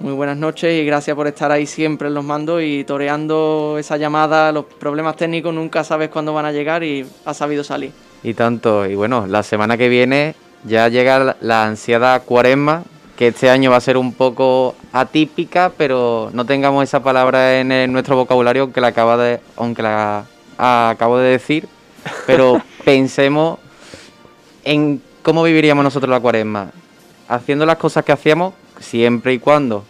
[0.00, 3.96] muy buenas noches y gracias por estar ahí siempre en los mandos y toreando esa
[3.96, 4.52] llamada.
[4.52, 7.92] Los problemas técnicos nunca sabes cuándo van a llegar y ha sabido salir.
[8.22, 10.34] Y tanto, y bueno, la semana que viene
[10.64, 12.82] ya llega la ansiada cuaresma,
[13.16, 17.92] que este año va a ser un poco atípica, pero no tengamos esa palabra en,
[17.92, 20.24] nuestro vocabulario, aunque la, acaba de, aunque la
[20.56, 21.68] acabo de decir,
[22.26, 23.58] pero pensemos
[24.64, 26.70] en cómo viviríamos nosotros la cuaresma,
[27.28, 29.84] haciendo las cosas que hacíamos siempre y cuando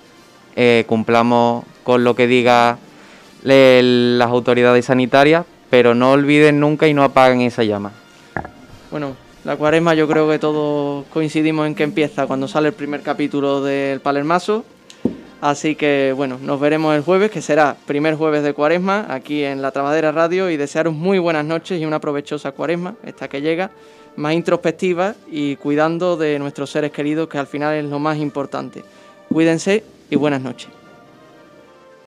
[0.57, 2.79] eh, cumplamos con lo que diga
[3.43, 7.93] las autoridades sanitarias, pero no olviden nunca y no apaguen esa llama.
[8.91, 9.14] Bueno,
[9.49, 13.62] la cuaresma yo creo que todos coincidimos en que empieza cuando sale el primer capítulo
[13.62, 14.62] del Palermaso.
[15.40, 19.62] Así que bueno, nos veremos el jueves, que será primer jueves de cuaresma, aquí en
[19.62, 23.70] la Trabadera Radio, y desearos muy buenas noches y una provechosa cuaresma, esta que llega,
[24.16, 28.84] más introspectiva y cuidando de nuestros seres queridos, que al final es lo más importante.
[29.30, 30.78] Cuídense y buenas noches.